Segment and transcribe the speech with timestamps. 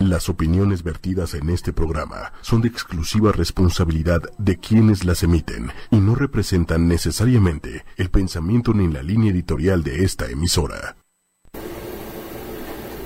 [0.00, 5.98] Las opiniones vertidas en este programa son de exclusiva responsabilidad de quienes las emiten y
[5.98, 10.96] no representan necesariamente el pensamiento ni la línea editorial de esta emisora.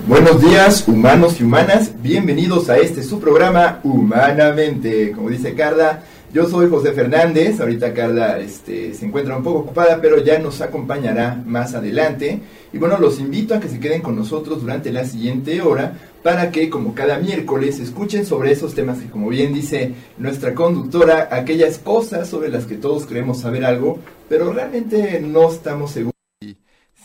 [0.07, 2.01] Buenos días, humanos y humanas.
[2.01, 5.11] Bienvenidos a este su programa Humanamente.
[5.11, 6.01] Como dice Carla,
[6.31, 7.59] yo soy José Fernández.
[7.59, 12.39] Ahorita Carla este, se encuentra un poco ocupada, pero ya nos acompañará más adelante.
[12.71, 15.93] Y bueno, los invito a que se queden con nosotros durante la siguiente hora
[16.25, 21.29] para que, como cada miércoles, escuchen sobre esos temas que, como bien dice nuestra conductora,
[21.29, 26.15] aquellas cosas sobre las que todos creemos saber algo, pero realmente no estamos seguros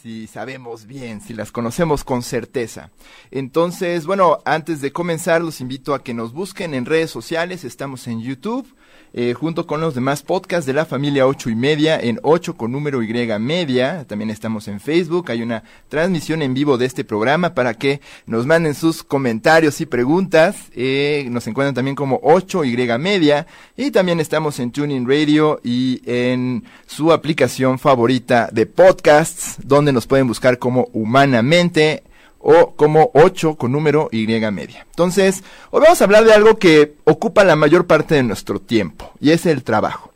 [0.02, 2.90] si sabemos bien, si las conocemos con certeza.
[3.30, 8.06] Entonces, bueno, antes de comenzar, los invito a que nos busquen en redes sociales, estamos
[8.06, 8.66] en YouTube,
[9.12, 12.70] eh, junto con los demás podcasts de la familia 8 y media en 8 con
[12.70, 14.04] número Y media.
[14.06, 15.30] También estamos en Facebook.
[15.30, 19.86] Hay una transmisión en vivo de este programa para que nos manden sus comentarios y
[19.86, 20.56] preguntas.
[20.74, 23.46] Eh, nos encuentran también como 8 Y media.
[23.76, 30.06] Y también estamos en Tuning Radio y en su aplicación favorita de podcasts, donde nos
[30.06, 32.04] pueden buscar como Humanamente
[32.40, 34.86] o como 8 con número Y media.
[34.90, 39.12] Entonces, hoy vamos a hablar de algo que ocupa la mayor parte de nuestro tiempo,
[39.20, 40.10] y es el trabajo.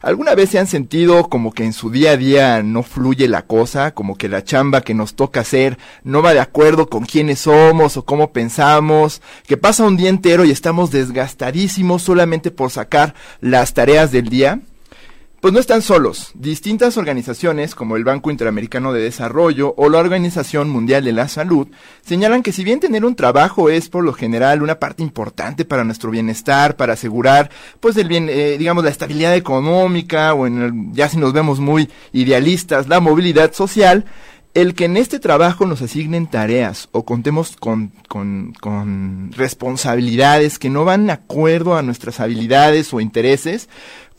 [0.00, 3.42] ¿Alguna vez se han sentido como que en su día a día no fluye la
[3.42, 7.40] cosa, como que la chamba que nos toca hacer no va de acuerdo con quiénes
[7.40, 13.14] somos o cómo pensamos, que pasa un día entero y estamos desgastadísimos solamente por sacar
[13.40, 14.60] las tareas del día?
[15.40, 16.32] Pues no están solos.
[16.34, 21.68] Distintas organizaciones, como el Banco Interamericano de Desarrollo o la Organización Mundial de la Salud,
[22.02, 25.84] señalan que si bien tener un trabajo es por lo general una parte importante para
[25.84, 30.72] nuestro bienestar, para asegurar, pues el bien, eh, digamos, la estabilidad económica o en el,
[30.92, 34.06] ya si nos vemos muy idealistas, la movilidad social,
[34.54, 40.68] el que en este trabajo nos asignen tareas o contemos con, con, con responsabilidades que
[40.68, 43.68] no van de acuerdo a nuestras habilidades o intereses,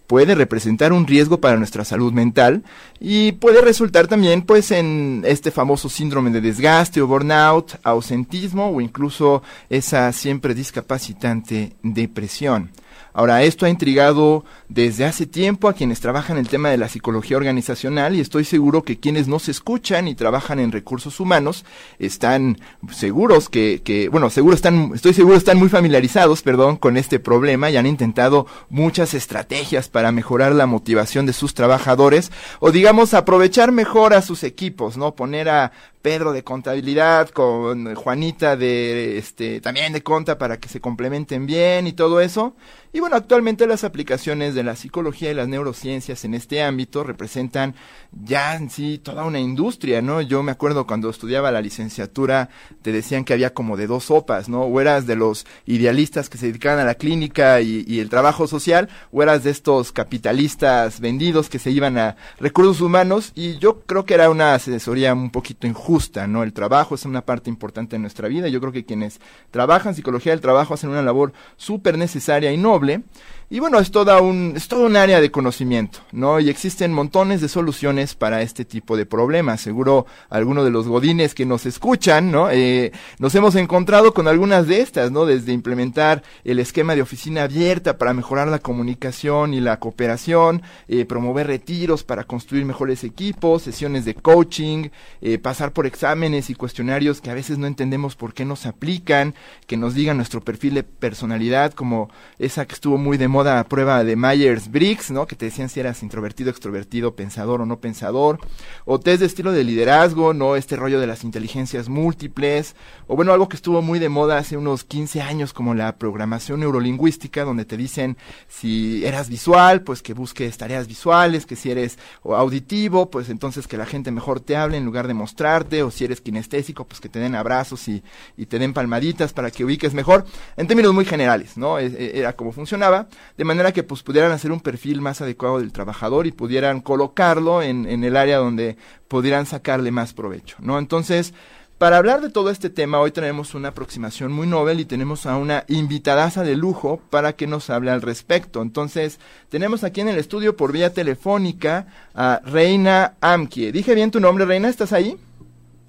[0.09, 2.63] puede representar un riesgo para nuestra salud mental
[2.99, 8.81] y puede resultar también pues en este famoso síndrome de desgaste o burnout, ausentismo o
[8.81, 12.71] incluso esa siempre discapacitante depresión.
[13.13, 17.37] Ahora, esto ha intrigado desde hace tiempo a quienes trabajan el tema de la psicología
[17.37, 21.65] organizacional y estoy seguro que quienes nos escuchan y trabajan en recursos humanos
[21.97, 22.59] están
[22.91, 27.71] seguros que, que bueno, seguro están, estoy seguro están muy familiarizados, perdón, con este problema
[27.71, 33.71] y han intentado muchas estrategias para mejorar la motivación de sus trabajadores o digamos aprovechar
[33.71, 35.15] mejor a sus equipos, ¿no?
[35.15, 40.79] Poner a Pedro de contabilidad con Juanita de este también de conta para que se
[40.79, 42.55] complementen bien y todo eso.
[42.93, 47.75] Y bueno, actualmente las aplicaciones de la psicología y las neurociencias en este ámbito representan
[48.23, 50.21] ya en sí toda una industria, ¿no?
[50.21, 52.49] Yo me acuerdo cuando estudiaba la licenciatura,
[52.81, 54.61] te decían que había como de dos sopas, ¿no?
[54.61, 58.47] O eras de los idealistas que se dedicaban a la clínica y, y el trabajo
[58.47, 63.81] social, o eras de estos capitalistas vendidos que se iban a recursos humanos, y yo
[63.81, 66.43] creo que era una asesoría un poquito injusta, ¿no?
[66.43, 69.19] El trabajo es una parte importante de nuestra vida, yo creo que quienes
[69.51, 73.03] trabajan psicología del trabajo hacen una labor súper necesaria y noble,
[73.51, 76.39] y bueno, es toda un, es todo un área de conocimiento, ¿no?
[76.39, 79.59] Y existen montones de soluciones para este tipo de problemas.
[79.59, 82.51] Seguro algunos de los godines que nos escuchan, ¿no?
[82.51, 85.25] Eh, nos hemos encontrado con algunas de estas, ¿no?
[85.25, 91.05] Desde implementar el esquema de oficina abierta para mejorar la comunicación y la cooperación, eh,
[91.05, 94.89] promover retiros para construir mejores equipos, sesiones de coaching,
[95.21, 99.33] eh, pasar por exámenes y cuestionarios que a veces no entendemos por qué nos aplican,
[99.65, 104.03] que nos digan nuestro perfil de personalidad, como esa que estuvo muy de moda prueba
[104.03, 105.27] de Myers-Briggs, ¿no?
[105.27, 108.39] Que te decían si eras introvertido, extrovertido, pensador o no pensador.
[108.85, 110.55] O test de estilo de liderazgo, ¿no?
[110.55, 112.75] Este rollo de las inteligencias múltiples.
[113.07, 116.59] O bueno, algo que estuvo muy de moda hace unos 15 años como la programación
[116.59, 118.17] neurolingüística, donde te dicen
[118.47, 123.77] si eras visual, pues que busques tareas visuales, que si eres auditivo, pues entonces que
[123.77, 127.09] la gente mejor te hable en lugar de mostrarte, o si eres kinestésico, pues que
[127.09, 128.03] te den abrazos y,
[128.37, 130.25] y te den palmaditas para que ubiques mejor.
[130.57, 131.79] En términos muy generales, ¿no?
[131.79, 133.07] E, e, era como funcionaba,
[133.37, 137.61] de manera que pues pudieran hacer un perfil más adecuado del trabajador y pudieran colocarlo
[137.61, 138.77] en, en el área donde
[139.07, 140.79] pudieran sacarle más provecho, ¿no?
[140.79, 141.33] Entonces,
[141.79, 145.37] para hablar de todo este tema, hoy tenemos una aproximación muy novel y tenemos a
[145.37, 148.61] una invitadaza de lujo para que nos hable al respecto.
[148.61, 149.17] Entonces,
[149.47, 153.71] tenemos aquí en el estudio por vía telefónica a Reina Amkie.
[153.71, 154.67] ¿Dije bien tu nombre, Reina?
[154.67, 155.17] ¿Estás ahí?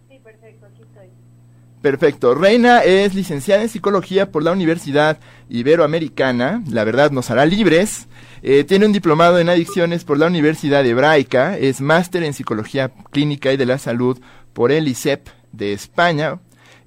[0.09, 1.09] Sí, perfecto, aquí estoy.
[1.83, 2.35] Perfecto.
[2.35, 5.19] Reina es licenciada en psicología por la Universidad
[5.49, 8.07] Iberoamericana, la verdad nos hará libres.
[8.43, 13.53] Eh, tiene un diplomado en adicciones por la Universidad Hebraica, es máster en psicología clínica
[13.53, 14.21] y de la salud
[14.53, 16.39] por el ICEP de España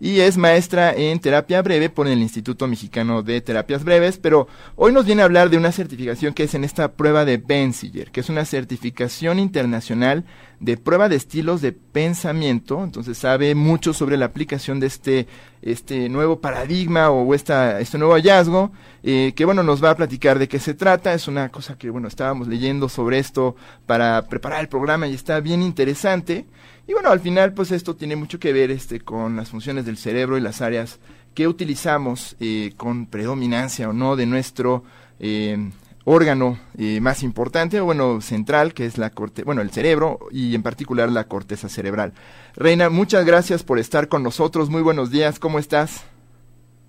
[0.03, 4.91] y es maestra en terapia breve por el Instituto Mexicano de Terapias Breves, pero hoy
[4.91, 8.19] nos viene a hablar de una certificación que es en esta prueba de Benziger, que
[8.19, 10.25] es una certificación internacional
[10.59, 15.27] de prueba de estilos de pensamiento, entonces sabe mucho sobre la aplicación de este,
[15.61, 18.73] este nuevo paradigma o esta, este nuevo hallazgo,
[19.03, 21.89] eh, que bueno, nos va a platicar de qué se trata, es una cosa que
[21.89, 23.55] bueno, estábamos leyendo sobre esto
[23.85, 26.45] para preparar el programa y está bien interesante,
[26.87, 29.97] y bueno, al final pues esto tiene mucho que ver este, con las funciones del
[29.97, 30.99] cerebro y las áreas
[31.33, 34.83] que utilizamos eh, con predominancia o no de nuestro
[35.19, 35.71] eh,
[36.05, 40.53] órgano eh, más importante, o bueno, central, que es la corte, bueno, el cerebro y
[40.53, 42.13] en particular la corteza cerebral.
[42.55, 44.69] Reina, muchas gracias por estar con nosotros.
[44.69, 46.05] Muy buenos días, ¿cómo estás?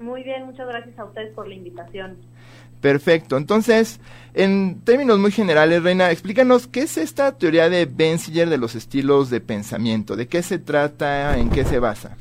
[0.00, 2.17] Muy bien, muchas gracias a ustedes por la invitación.
[2.85, 3.39] Perfecto.
[3.39, 3.99] Entonces,
[4.35, 9.31] en términos muy generales, Reina, explícanos qué es esta teoría de Benziger de los estilos
[9.31, 12.19] de pensamiento, de qué se trata, en qué se basa.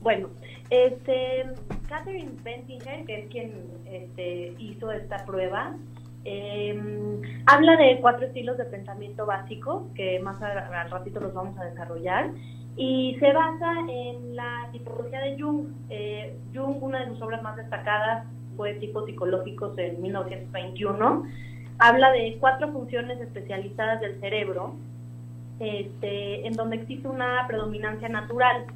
[0.00, 0.30] Bueno,
[0.68, 1.44] este,
[1.88, 3.52] Catherine Benzinger, que es quien
[3.88, 5.76] este, hizo esta prueba,
[6.24, 11.66] em, habla de cuatro estilos de pensamiento básicos que más al ratito los vamos a
[11.66, 12.32] desarrollar
[12.76, 15.68] y se basa en la tipología de Jung.
[15.88, 21.24] Eh, Jung, una de sus obras más destacadas fue Tipos Psicológicos en 1921.
[21.78, 24.74] Habla de cuatro funciones especializadas del cerebro,
[25.60, 28.66] este, en donde existe una predominancia natural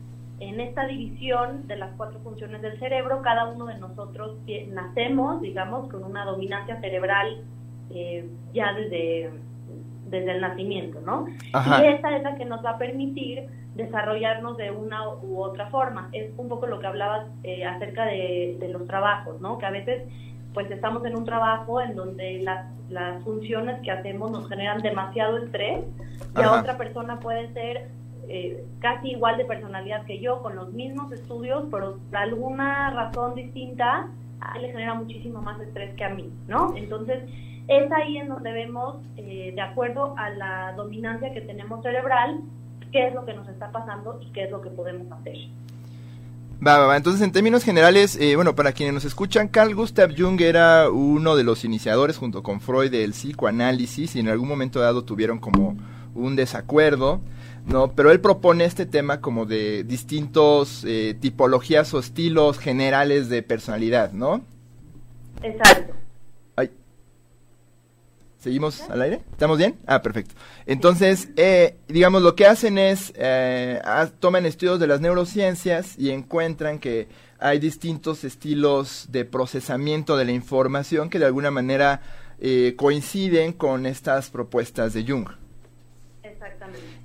[0.41, 4.39] en esta división de las cuatro funciones del cerebro, cada uno de nosotros
[4.69, 7.45] nacemos, digamos, con una dominancia cerebral
[7.91, 9.31] eh, ya desde,
[10.09, 11.27] desde el nacimiento, ¿no?
[11.29, 13.49] Y esa es la que nos va a permitir
[13.85, 16.09] desarrollarnos de una u otra forma.
[16.13, 19.59] Es un poco lo que hablabas eh, acerca de, de, los trabajos, ¿no?
[19.59, 20.03] Que a veces
[20.55, 25.39] pues estamos en un trabajo en donde las, las funciones que hacemos nos generan demasiado
[25.39, 25.85] estrés
[26.37, 27.89] y a otra persona puede ser
[28.29, 33.35] eh, casi igual de personalidad que yo, con los mismos estudios, pero por alguna razón
[33.35, 34.09] distinta,
[34.41, 36.75] a él le genera muchísimo más estrés que a mí, ¿no?
[36.77, 37.25] Entonces,
[37.67, 42.41] es ahí en donde vemos, eh, de acuerdo a la dominancia que tenemos cerebral,
[42.93, 45.37] qué es lo que nos está pasando y qué es lo que podemos hacer.
[46.67, 46.97] Va, va, va.
[46.97, 51.35] Entonces, en términos generales, eh, bueno, para quienes nos escuchan, Carl Gustav Jung era uno
[51.35, 55.77] de los iniciadores junto con Freud del psicoanálisis y en algún momento dado tuvieron como
[56.15, 57.21] un desacuerdo.
[57.67, 57.93] ¿no?
[57.93, 64.13] Pero él propone este tema como de distintos eh, tipologías o estilos generales de personalidad,
[64.13, 64.43] ¿no?
[65.43, 65.95] Exacto.
[68.41, 69.21] ¿Seguimos al aire?
[69.31, 69.79] ¿Estamos bien?
[69.87, 70.35] Ah, perfecto.
[70.67, 73.81] Entonces, eh, digamos, lo que hacen es, eh,
[74.19, 77.09] toman estudios de las neurociencias y encuentran que
[77.39, 82.01] hay distintos estilos de procesamiento de la información que de alguna manera
[82.77, 85.29] coinciden con estas propuestas de Jung.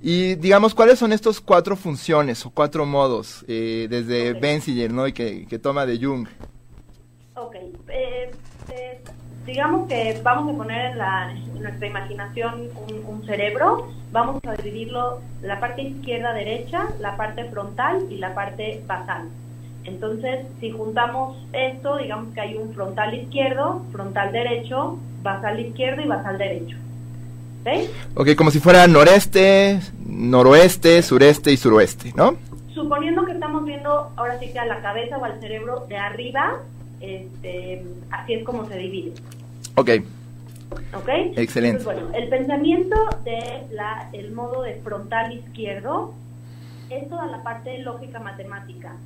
[0.02, 4.88] Y digamos, ¿cuáles son estos cuatro funciones o cuatro modos eh, desde okay.
[4.88, 5.06] ¿no?
[5.06, 6.28] Y que, toma de Jung.
[7.34, 7.56] Ok.
[9.46, 12.68] Digamos que vamos a poner en, la, nuestra imaginación
[13.06, 19.28] un, cerebro, vamos a dividirlo la parte izquierda-derecha, la parte frontal y la parte basal.
[19.84, 26.08] Entonces, si juntamos esto, digamos que hay un frontal izquierdo, frontal derecho, basal izquierdo y
[26.08, 26.76] basal derecho.
[28.14, 32.36] Ok, como si fuera noreste, noroeste, sureste y suroeste, ¿no?
[32.72, 36.60] Suponiendo que estamos viendo ahora sí que a la cabeza o al cerebro de arriba,
[37.00, 39.12] este, así es como se divide.
[39.76, 39.90] Ok.
[40.94, 41.08] ¿Ok?
[41.36, 41.84] Excelente.
[41.84, 46.14] bueno, el pensamiento de la, el modo de frontal izquierdo
[46.90, 48.96] es toda la parte lógica matemática.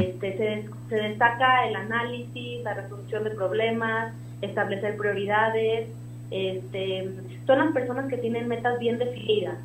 [0.00, 5.88] este, se, se destaca el análisis, la resolución de problemas, establecer prioridades,
[6.30, 7.10] este,
[7.46, 9.58] son las personas que tienen metas bien definidas,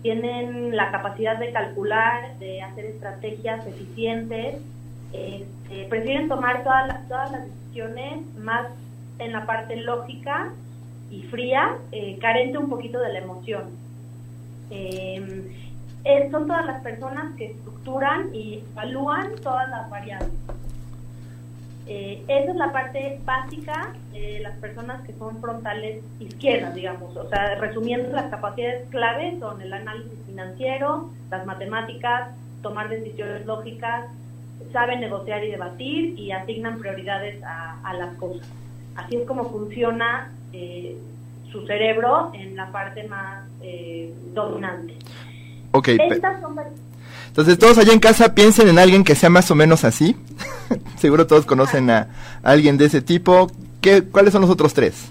[0.00, 4.56] tienen la capacidad de calcular, de hacer estrategias eficientes,
[5.12, 8.68] este, prefieren tomar todas las, todas las decisiones más
[9.18, 10.52] en la parte lógica
[11.10, 13.64] y fría, eh, carente un poquito de la emoción.
[14.70, 15.44] Em,
[16.04, 20.30] eh, son todas las personas que estructuran y evalúan todas las variables.
[21.90, 27.16] Eh, esa es la parte básica de las personas que son frontales izquierdas, digamos.
[27.16, 32.28] O sea, resumiendo, las capacidades clave son el análisis financiero, las matemáticas,
[32.62, 34.04] tomar decisiones lógicas,
[34.70, 38.46] saben negociar y debatir y asignan prioridades a, las cosas.
[38.98, 40.98] Así es como funciona eh,
[41.52, 44.96] su cerebro en la parte más eh, dominante.
[45.70, 45.90] Ok.
[46.40, 46.58] Son
[47.28, 50.16] entonces todos allá en casa piensen en alguien que sea más o menos así.
[50.96, 52.08] Seguro todos conocen a
[52.42, 53.46] alguien de ese tipo.
[53.80, 55.08] ¿Qué, ¿Cuáles son los otros tres?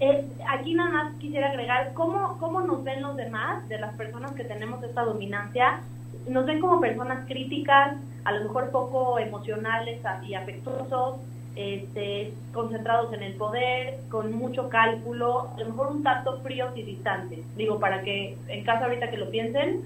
[0.00, 4.32] Eh, aquí nada más quisiera agregar cómo, cómo nos ven los demás, de las personas
[4.32, 5.80] que tenemos esta dominancia.
[6.28, 11.16] Nos ven como personas críticas, a lo mejor poco emocionales y afectuosos,
[11.56, 16.82] este, concentrados en el poder, con mucho cálculo, a lo mejor un tanto fríos y
[16.82, 17.40] distantes.
[17.56, 19.82] Digo, para que en casa ahorita que lo piensen,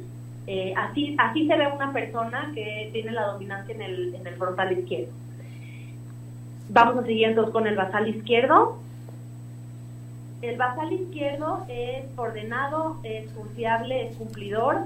[0.47, 4.35] eh, así, así se ve una persona que tiene la dominancia en el, en el
[4.35, 5.13] frontal izquierdo.
[6.69, 8.79] Vamos a seguir entonces con el basal izquierdo.
[10.41, 14.79] El basal izquierdo es ordenado, es confiable, es cumplidor,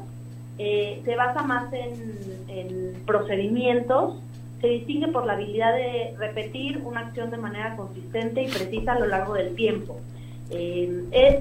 [0.58, 4.20] eh, se basa más en, procedimientos,
[4.60, 8.98] se distingue por la habilidad de repetir una acción de manera consistente y precisa a
[8.98, 10.00] lo largo del tiempo.
[10.50, 11.36] Eh, es,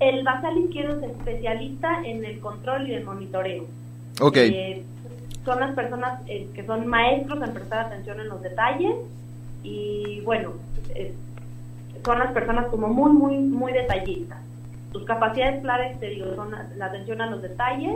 [0.00, 3.64] el basal izquierdo es especialista en el control y el monitoreo.
[4.20, 4.50] Okay.
[4.50, 4.82] Eh,
[5.44, 8.94] son las personas que son maestros en prestar atención en los detalles
[9.62, 10.54] y bueno,
[12.04, 14.38] son las personas como muy, muy, muy detallistas.
[14.92, 17.94] Sus capacidades claves, te digo, son la atención a los detalles,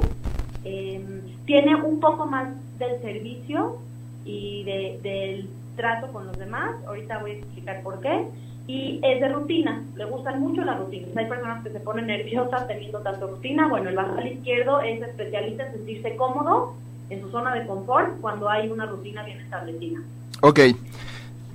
[0.62, 2.48] tiene un poco más
[2.78, 3.78] del servicio
[4.24, 8.26] y del trato con los demás, ahorita voy a explicar por qué,
[8.66, 11.16] y es de rutina, le gustan mucho las rutinas.
[11.16, 15.66] Hay personas que se ponen nerviosas teniendo tanto rutina, bueno, el basal izquierdo es especialista
[15.66, 16.74] en sentirse cómodo
[17.08, 19.98] en su zona de confort cuando hay una rutina bien establecida.
[20.42, 20.60] Ok,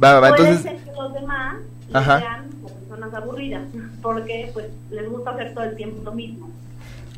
[0.04, 0.62] va, va, Puede entonces...
[0.62, 1.56] ser que los demás
[1.92, 3.64] sean personas aburridas,
[4.02, 6.50] porque pues les gusta hacer todo el tiempo lo mismo.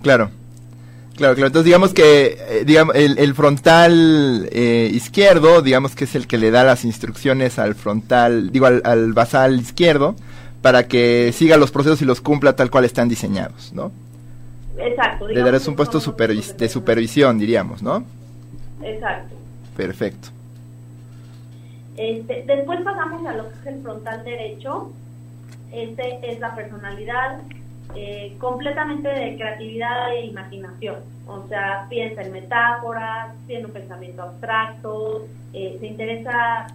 [0.02, 0.30] Claro.
[1.18, 1.48] Claro, claro.
[1.48, 6.52] Entonces digamos que eh, digamos, el, frontal eh, izquierdo, digamos que es el que le
[6.52, 10.16] da las instrucciones al frontal, digo, al, basal izquierdo,
[10.62, 13.92] para que siga los procesos y los cumpla tal cual están diseñados, ¿no?
[14.78, 15.28] Exacto.
[15.28, 18.04] Le darás un puesto de supervisión, diríamos, ¿no?
[18.84, 19.36] Exacto.
[19.76, 20.30] Perfecto.
[21.98, 24.92] Este, después pasamos a lo que es el frontal derecho.
[25.72, 27.40] Este es la personalidad,
[27.96, 30.98] eh, completamente de creatividad e imaginación.
[31.26, 36.68] O sea, piensa en metáforas, tiene un pensamiento abstracto, eh, se interesa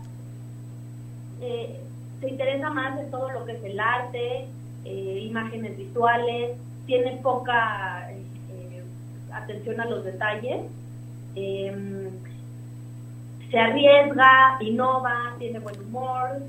[1.40, 1.80] eh,
[2.20, 4.46] se interesa más en todo lo que es el arte,
[4.84, 8.08] imágenes visuales, tiene poca
[9.32, 10.60] atención a los detalles,
[11.34, 12.12] se
[13.58, 16.42] arriesga, innova, tiene buen humor,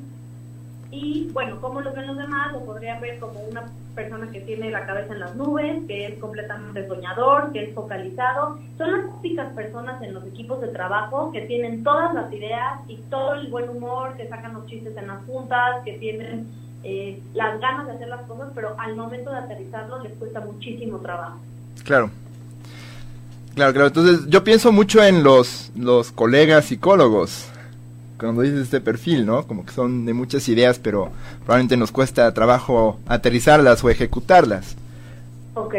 [0.94, 3.64] y bueno, como lo ven los demás, lo podrían ver como una
[3.96, 8.60] persona que tiene la cabeza en las nubes, que es completamente soñador, que es focalizado.
[8.78, 12.98] Son las típicas personas en los equipos de trabajo que tienen todas las ideas y
[13.10, 16.46] todo el buen humor, que sacan los chistes en las juntas, que tienen
[16.84, 21.00] eh, las ganas de hacer las cosas, pero al momento de aterrizarlo les cuesta muchísimo
[21.00, 21.40] trabajo.
[21.84, 22.12] Claro.
[23.56, 23.88] Claro, claro.
[23.88, 27.50] Entonces yo pienso mucho en los, los colegas psicólogos
[28.24, 29.46] cuando dices este perfil, ¿no?
[29.46, 31.12] Como que son de muchas ideas, pero
[31.46, 34.76] probablemente nos cuesta trabajo aterrizarlas o ejecutarlas.
[35.56, 35.76] Ok.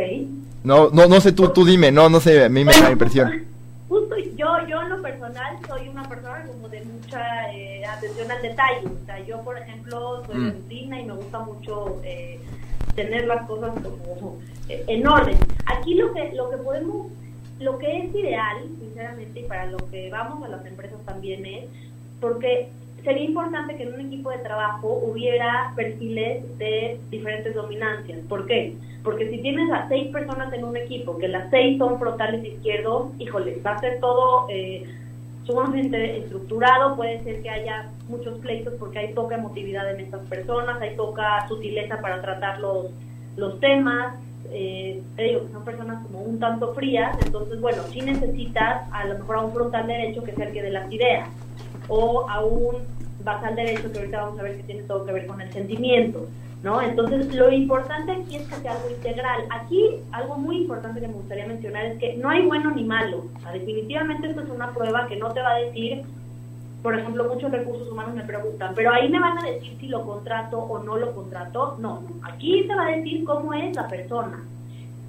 [0.62, 2.90] No, no, no sé, tú, tú dime, no, no sé, a mí me da la
[2.92, 3.44] impresión.
[3.88, 8.42] Justo yo, yo en lo personal soy una persona como de mucha eh, atención al
[8.42, 8.86] detalle.
[8.86, 10.52] O sea, yo, por ejemplo, soy mm.
[10.52, 12.40] rutina y me gusta mucho eh,
[12.94, 15.38] tener las cosas como eh, en orden.
[15.66, 17.06] Aquí lo que, lo que podemos,
[17.60, 21.64] lo que es ideal, sinceramente, y para lo que vamos a las empresas también es
[22.20, 22.68] porque
[23.04, 28.20] sería importante que en un equipo de trabajo hubiera perfiles de diferentes dominancias.
[28.28, 28.76] ¿Por qué?
[29.02, 33.08] Porque si tienes a seis personas en un equipo, que las seis son frontales izquierdos,
[33.18, 34.84] híjole, va a ser todo eh,
[35.44, 40.80] sumamente estructurado, puede ser que haya muchos pleitos porque hay poca emotividad en estas personas,
[40.80, 42.86] hay poca sutileza para tratar los,
[43.36, 44.14] los temas,
[44.50, 49.04] eh, te digo que son personas como un tanto frías, entonces bueno, si necesitas a
[49.06, 51.28] lo mejor a un frontal derecho que que de las ideas
[51.88, 52.76] o a un
[53.24, 56.26] basal derecho que ahorita vamos a ver que tiene todo que ver con el sentimiento,
[56.62, 56.80] ¿no?
[56.82, 59.44] Entonces, lo importante aquí es que sea algo integral.
[59.50, 63.24] Aquí, algo muy importante que me gustaría mencionar es que no hay bueno ni malo.
[63.52, 66.02] definitivamente esto es una prueba que no te va a decir,
[66.82, 70.04] por ejemplo, muchos recursos humanos me preguntan, pero ahí me van a decir si lo
[70.04, 71.76] contrato o no lo contrato.
[71.78, 74.42] No, aquí te va a decir cómo es la persona,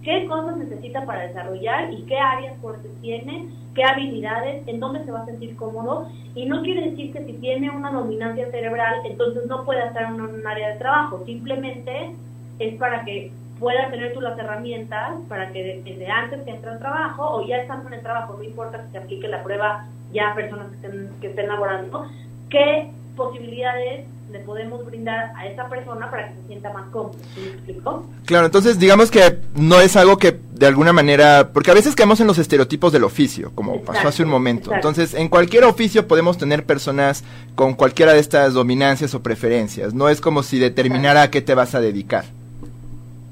[0.06, 5.12] qué cosas necesita para desarrollar y qué áreas fuertes tiene qué habilidades, en dónde se
[5.12, 6.08] va a sentir cómodo.
[6.34, 10.22] Y no quiere decir que si tiene una dominancia cerebral, entonces no pueda estar en
[10.22, 11.24] un área de trabajo.
[11.26, 12.16] Simplemente
[12.58, 16.80] es para que pueda tener tú las herramientas para que desde antes que entre al
[16.80, 20.32] trabajo o ya estando en el trabajo, no importa si se aplique la prueba ya
[20.32, 22.06] a personas que estén, que estén laborando,
[22.50, 27.16] qué posibilidades le podemos brindar a esa persona para que se sienta más cómodo.
[27.38, 28.06] me explico?
[28.26, 32.20] Claro, entonces digamos que no es algo que de alguna manera, porque a veces caemos
[32.20, 34.74] en los estereotipos del oficio, como pasó hace un momento.
[34.74, 37.24] Entonces, en cualquier oficio podemos tener personas
[37.56, 39.94] con cualquiera de estas dominancias o preferencias.
[39.94, 42.26] No es como si determinara a qué te vas a dedicar.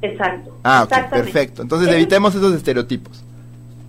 [0.01, 0.57] Exacto.
[0.63, 1.61] Ah, perfecto.
[1.61, 3.23] Entonces, evitemos esos estereotipos.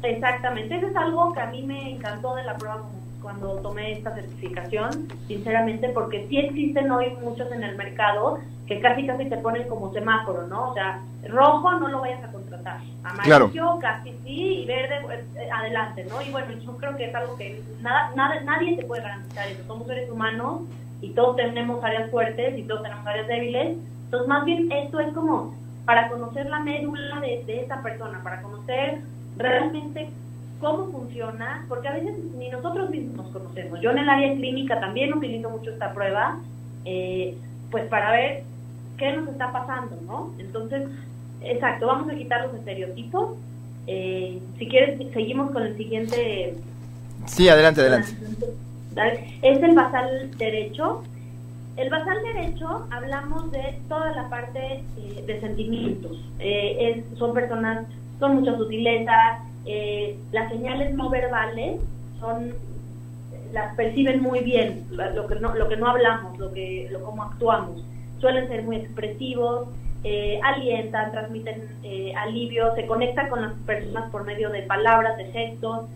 [0.02, 2.82] Exactamente, eso es algo que a mí me encantó de la prueba
[3.24, 9.06] cuando tomé esta certificación, sinceramente, porque sí existen hoy muchos en el mercado que casi
[9.06, 10.70] casi te ponen como semáforo, ¿no?
[10.70, 15.48] O sea, rojo no lo vayas a contratar, amarillo casi sí y verde pues, eh,
[15.50, 16.20] adelante, ¿no?
[16.20, 19.64] Y bueno, yo creo que es algo que nada, nada, nadie te puede garantizar eso.
[19.66, 20.62] Somos seres humanos
[21.00, 23.78] y todos tenemos áreas fuertes y todos tenemos áreas débiles.
[24.04, 25.54] Entonces, más bien esto es como
[25.86, 29.00] para conocer la médula de, de esa persona, para conocer
[29.36, 30.10] realmente
[30.64, 33.80] cómo funciona, porque a veces ni nosotros mismos nos conocemos.
[33.82, 36.38] Yo en el área clínica también utilizo mucho esta prueba,
[36.86, 37.36] eh,
[37.70, 38.44] pues para ver
[38.96, 40.32] qué nos está pasando, ¿no?
[40.38, 40.88] Entonces,
[41.42, 43.36] exacto, vamos a quitar los estereotipos.
[43.86, 46.54] Eh, si quieres, seguimos con el siguiente.
[47.26, 48.16] Sí, adelante, adelante.
[49.42, 51.02] Es el basal derecho.
[51.76, 56.16] El basal derecho hablamos de toda la parte eh, de sentimientos.
[56.38, 57.86] es, son personas
[58.18, 61.80] con mucha sutileza, eh, las señales no verbales
[62.20, 62.54] son
[63.52, 67.22] las perciben muy bien, lo que no, lo que no hablamos, lo que, lo cómo
[67.22, 67.84] actuamos.
[68.18, 69.68] Suelen ser muy expresivos,
[70.02, 75.26] eh, alientan, transmiten eh, alivio, se conectan con las personas por medio de palabras, de
[75.26, 75.86] gestos.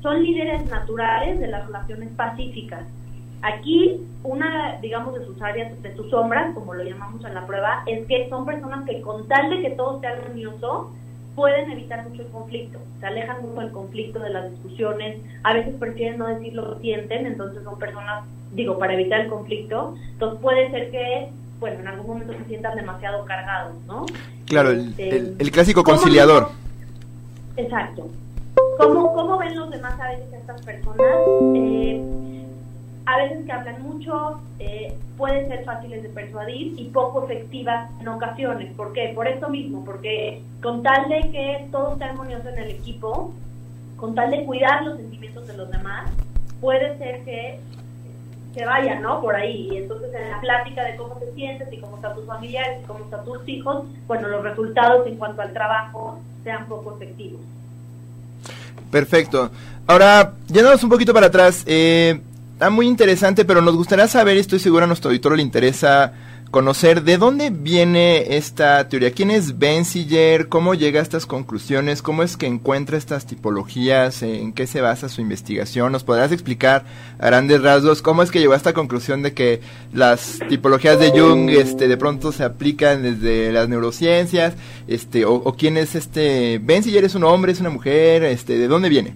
[0.00, 2.86] Son líderes naturales de las relaciones pacíficas.
[3.42, 7.82] Aquí, una, digamos, de sus áreas, de sus sombras, como lo llamamos en la prueba,
[7.86, 10.92] es que son personas que con tal de que todo sea armonioso,
[11.38, 15.72] pueden evitar mucho el conflicto, se alejan mucho del conflicto, de las discusiones, a veces
[15.78, 20.40] prefieren no decir lo que sienten, entonces son personas, digo, para evitar el conflicto, entonces
[20.40, 21.28] puede ser que,
[21.60, 24.04] bueno, en algún momento se sientan demasiado cargados, ¿no?
[24.46, 26.48] Claro, el, este, clásico conciliador.
[27.56, 28.08] exacto.
[28.76, 31.06] ¿Cómo, ¿Cómo ven los demás a veces estas personas?
[31.54, 32.02] Eh,
[33.08, 38.08] a veces que hablan mucho, eh, pueden ser fáciles de persuadir y poco efectivas en
[38.08, 38.70] ocasiones.
[38.76, 39.12] ¿Por qué?
[39.14, 43.32] Por eso mismo, porque con tal de que todo esté armonioso en el equipo,
[43.96, 46.10] con tal de cuidar los sentimientos de los demás,
[46.60, 47.60] puede ser que
[48.54, 49.22] se vayan, ¿no?
[49.22, 49.70] Por ahí.
[49.72, 52.86] Y entonces en la plática de cómo te sientes y cómo están tus familiares y
[52.86, 57.40] cómo están tus hijos, bueno, los resultados en cuanto al trabajo sean poco efectivos.
[58.90, 59.50] Perfecto.
[59.86, 62.20] Ahora, yéndonos un poquito para atrás, eh,
[62.58, 66.12] Está muy interesante, pero nos gustaría saber, y estoy seguro a nuestro auditor le interesa
[66.50, 69.12] conocer de dónde viene esta teoría.
[69.12, 70.48] ¿Quién es Benziger?
[70.48, 72.02] ¿Cómo llega a estas conclusiones?
[72.02, 74.24] ¿Cómo es que encuentra estas tipologías?
[74.24, 75.92] ¿En qué se basa su investigación?
[75.92, 76.84] ¿Nos podrás explicar
[77.20, 79.60] a grandes rasgos cómo es que llegó a esta conclusión de que
[79.92, 84.54] las tipologías de Jung este, de pronto se aplican desde las neurociencias?
[84.88, 86.58] Este, o, o quién es este...
[86.58, 88.24] ¿Benziger es un hombre, es una mujer?
[88.24, 89.14] Este, ¿De dónde viene?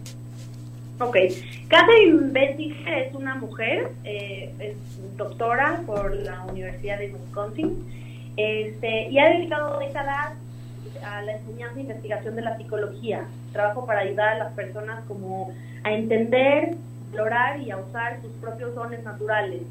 [1.00, 1.16] Ok.
[1.72, 7.82] Catherine Bettiger es una mujer, eh, es doctora por la Universidad de Wisconsin
[8.36, 10.34] este, y ha dedicado décadas
[11.02, 13.24] a la enseñanza e investigación de la psicología.
[13.52, 15.50] Trabajo para ayudar a las personas como
[15.82, 19.62] a entender, explorar y a usar sus propios dones naturales.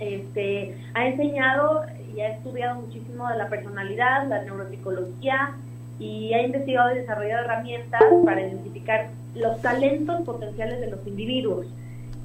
[0.00, 5.54] Este, ha enseñado y ha estudiado muchísimo de la personalidad, la neuropsicología
[5.98, 9.08] y ha investigado y desarrollado herramientas para identificar
[9.38, 11.66] los talentos potenciales de los individuos.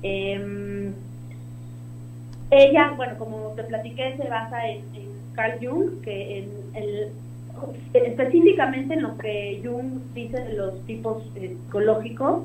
[0.01, 0.93] Em,
[2.51, 4.83] ella, bueno, como te platiqué, se basa en,
[5.33, 7.07] Carl Jung, que en el,
[7.93, 12.43] específicamente en lo que Jung dice de los tipos eh, psicológicos.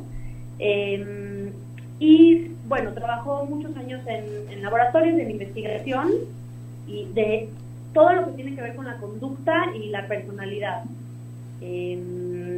[0.59, 1.53] Em,
[2.01, 6.11] y bueno, trabajó muchos años en, laboratorios de investigación
[6.87, 7.49] y de
[7.93, 10.85] todo lo que tiene que ver con la conducta y la personalidad.
[11.61, 12.58] Eh,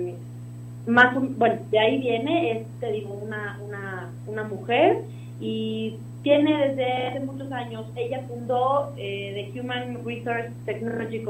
[0.91, 5.03] más bueno, de ahí viene, es, te digo, una, una, una mujer
[5.41, 11.25] y tiene desde hace muchos años, ella fundó eh, The Human Resource Technology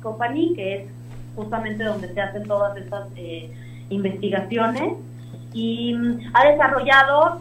[0.00, 0.90] Company, que es
[1.34, 3.50] justamente donde se hacen todas estas eh,
[3.90, 4.94] investigaciones,
[5.52, 7.40] y mm, ha desarrollado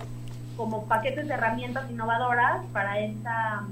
[0.57, 3.63] como paquetes de herramientas innovadoras para esta,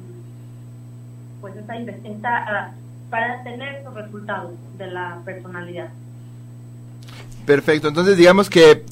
[1.41, 2.71] pues esta, esta ah,
[3.09, 5.89] para tener esos resultados de la personalidad.
[7.45, 8.83] Perfecto, entonces digamos que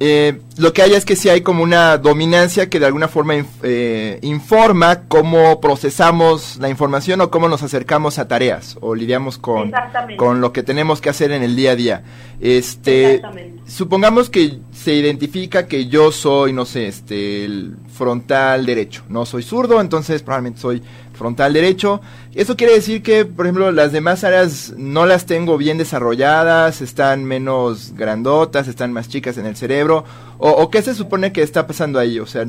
[0.00, 3.34] eh, lo que hay es que si hay como una dominancia que de alguna forma
[3.64, 9.72] eh, informa cómo procesamos la información o cómo nos acercamos a tareas o lidiamos con,
[10.16, 12.02] con lo que tenemos que hacer en el día a día.
[12.40, 13.20] Este,
[13.66, 19.02] supongamos que se identifica que yo soy, no sé, este, el frontal derecho.
[19.08, 20.80] No soy zurdo, entonces probablemente soy
[21.18, 22.00] frontal derecho.
[22.34, 27.24] Eso quiere decir que, por ejemplo, las demás áreas no las tengo bien desarrolladas, están
[27.24, 30.04] menos grandotas, están más chicas en el cerebro.
[30.38, 32.20] ¿O, qué se supone que está pasando ahí?
[32.20, 32.46] O sea,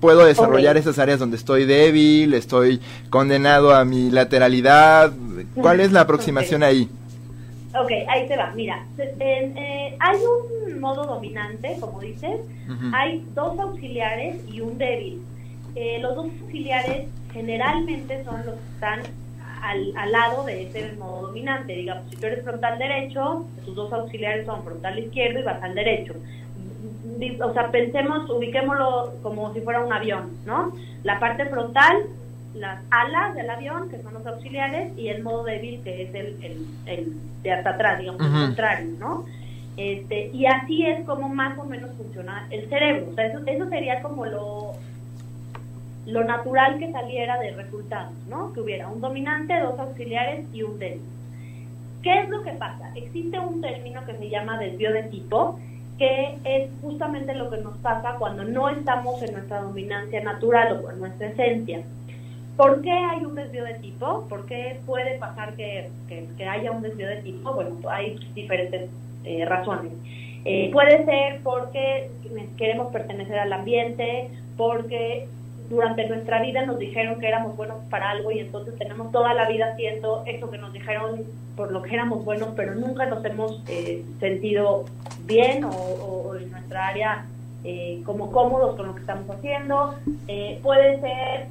[0.00, 5.12] ¿puedo desarrollar esas áreas donde estoy débil, estoy condenado a mi lateralidad?
[5.54, 6.90] ¿Cuál es la aproximación ahí?
[7.72, 8.50] Ok, ahí te va.
[8.56, 12.40] Mira, eh, hay un modo dominante, como dices,
[12.92, 15.22] hay dos auxiliares y un débil.
[15.74, 19.00] Eh, los dos auxiliares generalmente son los que están
[19.62, 21.74] al, al, lado de ese modo dominante.
[21.74, 26.14] Digamos, si tú eres frontal derecho, tus dos auxiliares son frontal izquierdo y basal derecho.
[27.42, 30.72] O sea, pensemos, ubiquémoslo como si fuera un avión, ¿no?
[31.02, 32.04] La parte frontal
[32.54, 36.66] las alas del avión, que son los auxiliares, y el modo débil, que es el,
[36.86, 39.24] el, de hasta atrás, digamos, el contrario, ¿no?
[39.76, 43.06] Este, y así es como más o menos funciona el cerebro.
[43.10, 44.74] O sea, eso, eso sería como lo,
[46.06, 48.52] lo natural que saliera de resultados, ¿no?
[48.52, 51.02] Que hubiera un dominante, dos auxiliares y un débil.
[52.02, 52.90] ¿Qué es lo que pasa?
[52.94, 55.58] Existe un término que se llama desvío de tipo,
[55.98, 60.90] que es justamente lo que nos pasa cuando no estamos en nuestra dominancia natural o
[60.90, 61.82] en nuestra esencia.
[62.56, 64.26] ¿Por qué hay un desvío de tipo?
[64.28, 65.90] ¿Por qué puede pasar que,
[66.48, 67.52] haya un desvío de tipo?
[67.52, 68.88] Bueno, hay diferentes
[69.24, 69.92] eh, razones.
[70.46, 72.10] Eh, puede ser porque
[72.56, 75.28] queremos pertenecer al ambiente, porque
[75.70, 79.48] durante nuestra vida nos dijeron que éramos buenos para algo y entonces tenemos toda la
[79.48, 81.22] vida haciendo eso que nos dijeron
[81.56, 84.84] por lo que éramos buenos, pero nunca nos hemos eh, sentido
[85.24, 87.24] bien o, en nuestra área
[88.04, 89.94] como cómodos con lo que estamos haciendo.
[90.62, 91.46] puede ser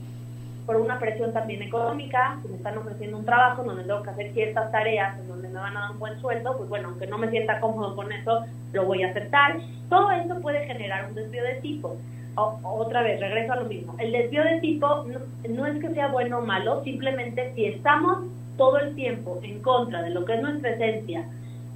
[0.70, 4.34] por una presión también económica, si me están ofreciendo un trabajo donde tengo que hacer
[4.34, 7.18] ciertas tareas, en donde me van a dar un buen sueldo, pues bueno, aunque no
[7.18, 9.58] me sienta cómodo con eso, lo voy a aceptar.
[9.90, 11.98] Todo eso puede generar un desvío de tipo.
[12.36, 13.96] Otra vez, regreso a lo mismo.
[14.00, 15.06] El desvío de tipo
[15.50, 18.20] no, es que sea bueno o malo, simplemente si estamos
[18.58, 21.26] todo el tiempo en contra de lo que es nuestra esencia,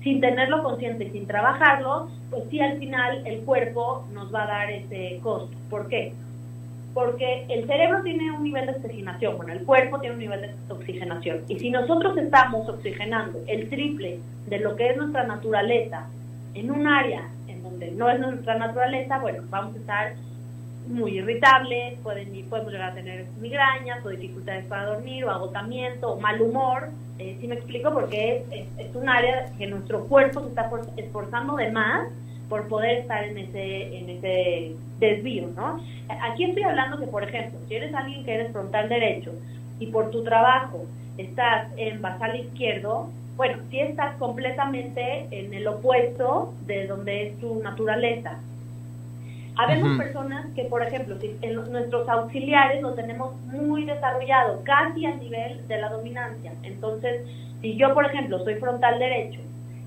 [0.01, 4.47] sin tenerlo consciente y sin trabajarlo, pues sí al final el cuerpo nos va a
[4.47, 5.55] dar ese costo.
[5.69, 6.13] ¿Por qué?
[6.93, 10.73] porque el cerebro tiene un nivel de oxigenación, bueno, el cuerpo tiene un nivel de
[10.73, 11.41] oxigenación.
[11.47, 16.07] Y si nosotros estamos oxigenando el triple de lo que es nuestra naturaleza
[16.53, 20.13] en un área en donde no es nuestra naturaleza, bueno, vamos a estar
[20.87, 26.19] muy irritables, pueden, podemos llegar a tener migrañas o dificultades para dormir o agotamiento o
[26.19, 26.89] mal humor.
[27.19, 31.55] Eh, si me explico, porque es, es un área que nuestro cuerpo se está esforzando
[31.55, 32.07] de más
[32.49, 35.79] por poder estar en ese, en ese desvío, ¿no?
[36.21, 39.31] Aquí estoy hablando que, por ejemplo, si eres alguien que eres frontal derecho
[39.79, 40.85] y por tu trabajo
[41.17, 47.59] estás en basal izquierdo, bueno, si estás completamente en el opuesto de donde es tu
[47.63, 48.39] naturaleza.
[49.55, 55.15] Habemos personas que, por ejemplo, si en nuestros auxiliares lo tenemos muy desarrollado, casi a
[55.15, 56.53] nivel de la dominancia.
[56.63, 57.21] Entonces,
[57.61, 59.39] si yo, por ejemplo, soy frontal derecho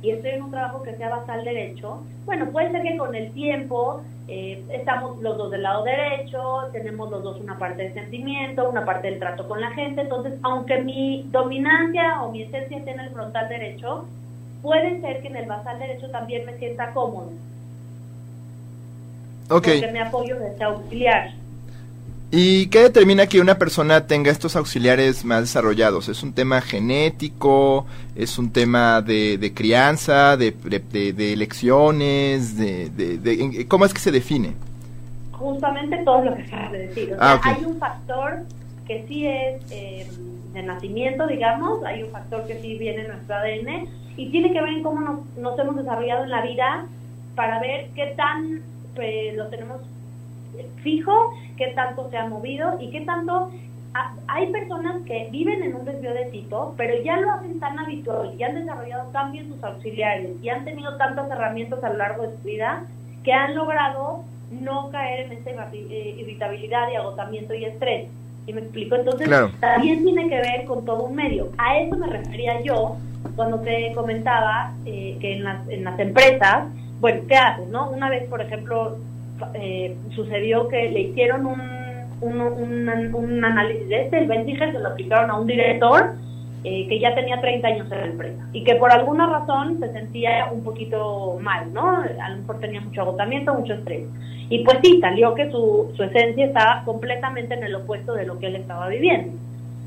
[0.03, 3.33] y estoy en un trabajo que sea basal derecho, bueno, puede ser que con el
[3.33, 8.69] tiempo eh, estamos los dos del lado derecho, tenemos los dos una parte de sentimiento,
[8.69, 12.91] una parte del trato con la gente, entonces aunque mi dominancia o mi esencia esté
[12.93, 14.05] en el frontal derecho,
[14.63, 17.31] puede ser que en el basal derecho también me sienta cómodo.
[19.49, 19.81] Okay.
[19.81, 21.35] Porque me apoyo de este auxiliar.
[22.31, 26.09] ¿Y qué determina que una persona tenga estos auxiliares más desarrollados?
[26.09, 27.87] ¿Es un tema genético?
[28.17, 30.37] ¿Es un tema de, crianza?
[30.37, 32.57] De, de, elecciones?
[32.57, 34.55] De, ¿Cómo es que se define?
[35.31, 37.13] Justamente todo lo que acabas de decir.
[37.13, 38.43] O ah, sea, Hay un factor
[38.89, 40.07] que sí es eh,
[40.53, 44.61] de nacimiento, digamos, hay un factor que sí viene en nuestro ADN y tiene que
[44.61, 46.87] ver en cómo nos, nos hemos desarrollado en la vida
[47.35, 48.63] para ver qué tan
[48.97, 49.81] pues, lo tenemos
[50.83, 53.51] fijo, qué tanto se ha movido y qué tanto
[54.29, 58.35] hay personas que viven en un desvío de tipo, pero ya lo hacen tan habitual
[58.39, 62.25] y han desarrollado cambios en sus auxiliares y han tenido tantas herramientas a lo largo
[62.25, 62.83] de su vida
[63.25, 68.09] que han logrado no caer en esta eh, irritabilidad y agotamiento y estrés.
[68.47, 68.95] ¿Y me explico?
[68.95, 69.29] Entonces,
[69.59, 71.51] también tiene que ver con todo un medio.
[71.59, 72.97] A eso me refería yo
[73.35, 76.67] cuando te comentaba eh, que en las, en las empresas,
[77.01, 77.69] bueno, ¿qué haces?
[77.69, 77.91] no?
[77.91, 78.99] Una vez, por ejemplo,
[79.55, 81.61] eh, sucedió que le hicieron un,
[82.21, 86.15] un, análisis de este, el Bentiger se lo aplicaron a un director
[86.65, 89.93] eh, que ya tenía 30 años en la empresa y que por alguna razón se
[89.93, 92.01] sentía un poquito mal, ¿no?
[92.01, 94.09] A lo mejor tenía mucho agotamiento, mucho estrés.
[94.49, 98.39] Y pues sí, salió que su, su esencia estaba completamente en el opuesto de lo
[98.39, 99.37] que él estaba viviendo.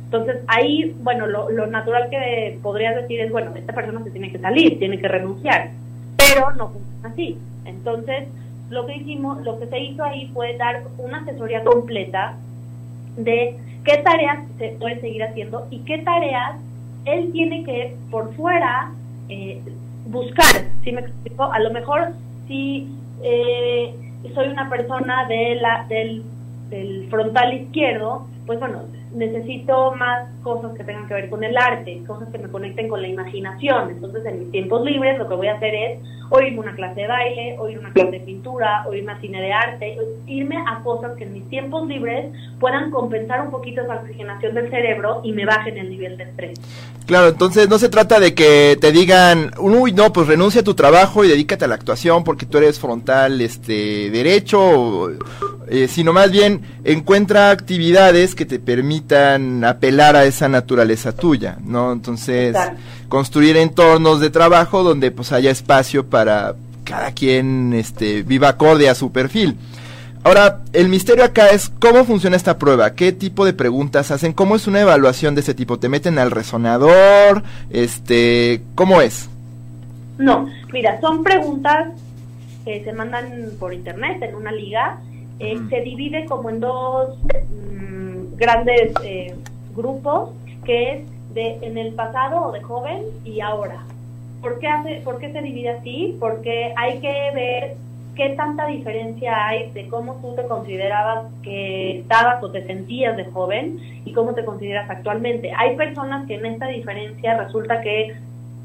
[0.05, 4.31] Entonces ahí, bueno, lo, lo natural que podrías decir es, bueno, esta persona se tiene
[4.31, 5.71] que salir, tiene que renunciar,
[6.17, 7.37] pero no funciona así.
[7.65, 8.27] Entonces,
[8.69, 12.37] lo que hicimos, lo que se hizo ahí fue dar una asesoría completa
[13.17, 16.57] de qué tareas se pueden seguir haciendo y qué tareas
[17.05, 18.91] él tiene que por fuera
[19.29, 19.61] eh,
[20.07, 20.65] buscar.
[20.83, 22.13] Si me explico, a lo mejor
[22.47, 22.87] si
[23.23, 23.93] eh,
[24.33, 26.23] soy una persona de la, del,
[26.69, 28.83] del frontal izquierdo, pues bueno,
[29.13, 33.01] necesito más cosas que tengan que ver con el arte, cosas que me conecten con
[33.01, 33.89] la imaginación.
[33.89, 37.07] Entonces, en mis tiempos libres lo que voy a hacer es oírme una clase de
[37.07, 41.23] baile, oír una clase de pintura, oírme a cine de arte, irme a cosas que
[41.23, 45.77] en mis tiempos libres puedan compensar un poquito esa oxigenación del cerebro y me bajen
[45.77, 46.59] el nivel de estrés.
[47.07, 50.75] Claro, entonces no se trata de que te digan, uy, no, pues renuncia a tu
[50.75, 55.09] trabajo y dedícate a la actuación porque tú eres frontal este derecho,
[55.69, 61.91] eh, sino más bien encuentra actividades que te permitan apelar a esa naturaleza tuya, ¿no?
[61.91, 62.55] Entonces,
[63.07, 68.95] construir entornos de trabajo donde pues haya espacio para cada quien este viva acorde a
[68.95, 69.55] su perfil.
[70.23, 74.55] Ahora, el misterio acá es cómo funciona esta prueba, qué tipo de preguntas hacen, cómo
[74.55, 79.29] es una evaluación de ese tipo, te meten al resonador, este, ¿cómo es?
[80.17, 81.93] No, mira, son preguntas
[82.65, 84.99] que se mandan por internet en una liga,
[85.39, 89.35] eh, se divide como en dos mm, grandes eh,
[89.75, 90.31] grupos,
[90.65, 93.83] que es de en el pasado o de joven y ahora.
[94.41, 96.17] ¿Por qué, hace, ¿Por qué se divide así?
[96.19, 97.75] Porque hay que ver
[98.15, 103.25] qué tanta diferencia hay de cómo tú te considerabas que estabas o te sentías de
[103.25, 105.51] joven y cómo te consideras actualmente.
[105.57, 108.15] Hay personas que en esta diferencia resulta que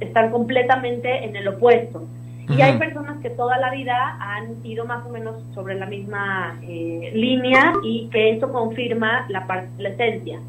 [0.00, 2.02] están completamente en el opuesto.
[2.48, 6.58] Y hay personas que toda la vida han ido más o menos sobre la misma
[6.62, 9.46] eh, línea y que eso confirma la,
[9.78, 10.40] la esencia.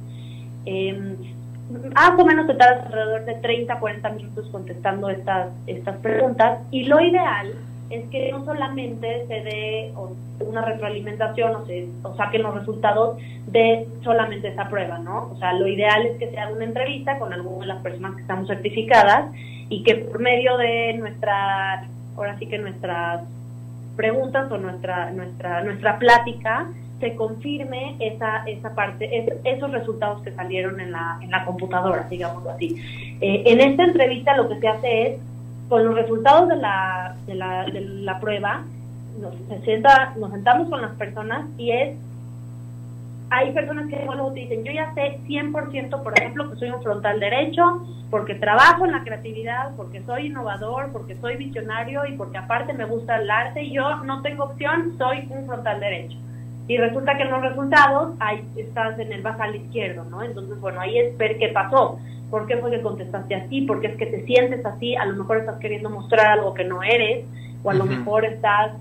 [0.65, 1.15] Eh,
[1.95, 6.83] más o menos te tardas alrededor de 30, 40 minutos contestando estas, estas preguntas y
[6.83, 7.53] lo ideal
[7.89, 9.93] es que no solamente se dé
[10.39, 15.31] una retroalimentación o se o saquen los resultados de solamente esa prueba, ¿no?
[15.31, 18.15] O sea, lo ideal es que se haga una entrevista con alguna de las personas
[18.15, 19.31] que estamos certificadas
[19.69, 23.23] y que por medio de nuestra, ahora sí que nuestras
[23.95, 26.67] preguntas o nuestra, nuestra, nuestra plática
[26.99, 32.51] se confirme esa, esa parte, esos resultados que salieron en la, en la computadora, digámoslo
[32.51, 32.75] así.
[33.21, 35.19] Eh, en esta entrevista lo que se hace es
[35.67, 38.63] con los resultados de la, de la, de la prueba,
[39.19, 39.33] nos,
[40.17, 41.97] nos sentamos con las personas y es,
[43.35, 46.81] hay personas que luego te dicen, yo ya sé 100%, por ejemplo, que soy un
[46.81, 52.37] frontal derecho, porque trabajo en la creatividad, porque soy innovador, porque soy visionario y porque
[52.37, 56.17] aparte me gusta el arte y yo no tengo opción, soy un frontal derecho.
[56.69, 60.23] Y resulta que en los resultados ahí estás en el basal izquierdo, ¿no?
[60.23, 63.87] Entonces, bueno, ahí es ver qué pasó por qué fue que contestaste así, por qué
[63.87, 67.25] es que te sientes así, a lo mejor estás queriendo mostrar algo que no eres,
[67.63, 68.71] o a lo mejor estás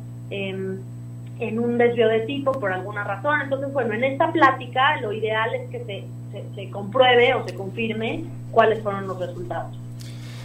[1.40, 3.40] en un desvío de tipo por alguna razón.
[3.42, 8.24] Entonces, bueno, en esta plática lo ideal es que se, se, compruebe o se confirme
[8.50, 9.76] cuáles fueron los resultados.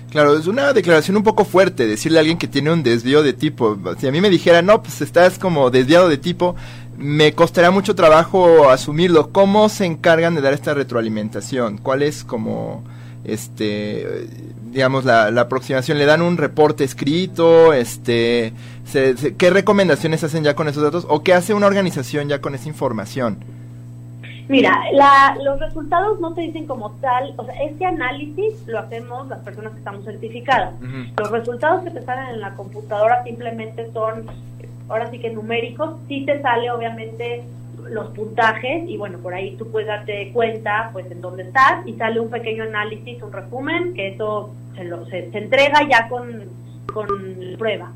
[0.10, 3.34] Claro, es una declaración un poco fuerte decirle a alguien que tiene un desvío de
[3.34, 3.78] tipo.
[3.99, 6.56] Si a mí me dijera, no, pues estás como desviado de tipo,
[6.97, 9.32] me costará mucho trabajo asumirlo.
[9.32, 11.78] ¿Cómo se encargan de dar esta retroalimentación?
[11.78, 12.84] ¿Cuál es como,
[13.23, 14.28] este,
[14.72, 15.98] digamos, la, aproximación?
[15.98, 17.74] ¿Le dan un reporte escrito?
[17.74, 18.54] Este,
[19.38, 21.06] ¿Qué recomendaciones hacen ya con esos datos?
[21.10, 23.38] ¿O qué hace una organización ya con esa información?
[24.50, 24.82] Mira,
[25.44, 29.74] los resultados no se dicen como tal, o sea, este análisis lo hacemos las personas
[29.74, 30.74] que estamos certificadas.
[31.18, 34.26] Los resultados que te salen en la computadora simplemente son
[34.88, 37.44] ahora sí que numéricos, sí te sale obviamente
[37.89, 41.94] los puntajes y bueno, por ahí tú puedes darte cuenta pues en dónde estás y
[41.94, 46.46] sale un pequeño análisis, un resumen, que eso se, lo, se, entrega ya con,
[46.94, 47.08] con
[47.58, 47.92] prueba.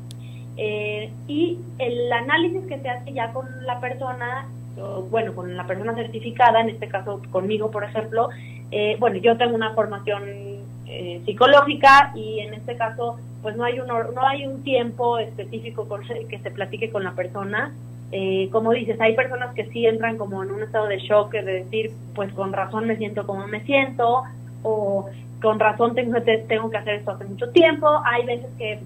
[0.56, 4.46] Eh, y el análisis que se hace ya con la persona,
[5.10, 8.28] bueno, con la persona certificada, en este caso conmigo, por ejemplo,
[8.70, 10.22] eh, bueno, yo tengo una formación
[10.86, 15.86] eh, psicológica y en este caso pues no hay un, no hay un tiempo específico
[15.86, 17.72] por que se platique con la persona.
[18.12, 21.42] Eh, como dices, hay personas que sí entran como en un estado de shock, de
[21.42, 24.22] decir, pues con razón me siento como me siento,
[24.62, 25.08] o
[25.42, 27.88] con razón tengo, que hacer esto hace mucho tiempo.
[28.04, 28.78] Hay veces que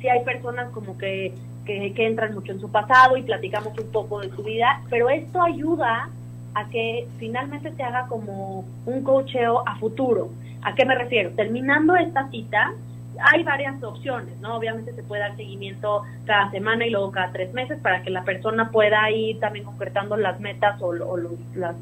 [0.00, 3.90] sí hay personas como que, que, que entran mucho en su pasado y platicamos un
[3.90, 6.10] poco de su vida, pero esto ayuda
[6.54, 10.30] a que finalmente se haga como un cocheo a futuro.
[10.62, 11.30] ¿A qué me refiero?
[11.30, 12.72] Terminando esta cita,
[13.22, 14.56] hay varias opciones, ¿no?
[14.56, 18.24] Obviamente se puede dar seguimiento cada semana y luego cada tres meses para que la
[18.24, 21.76] persona pueda ir también concretando las metas o, las,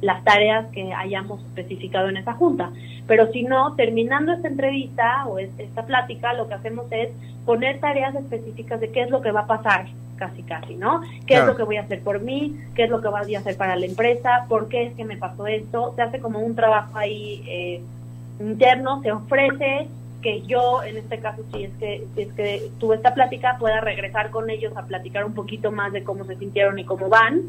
[0.00, 2.70] las tareas que hayamos especificado en esa junta.
[3.06, 7.10] Pero si no, terminando esta entrevista o esta plática, lo que hacemos es
[7.44, 9.86] poner tareas específicas de qué es lo que va a pasar,
[10.16, 11.00] casi casi, ¿no?
[11.26, 12.56] ¿Qué es lo que voy a hacer por mí?
[12.74, 14.44] ¿Qué es lo que voy a hacer para la empresa?
[14.48, 15.94] ¿Por qué es que me pasó esto?
[15.96, 17.80] Se hace como un trabajo ahí eh,
[18.40, 19.88] interno, se ofrece
[20.22, 23.80] que yo, en este caso, si es que, si es que tuve esta plática, pueda
[23.80, 27.42] regresar con ellos a platicar un poquito más de cómo se sintieron y cómo van.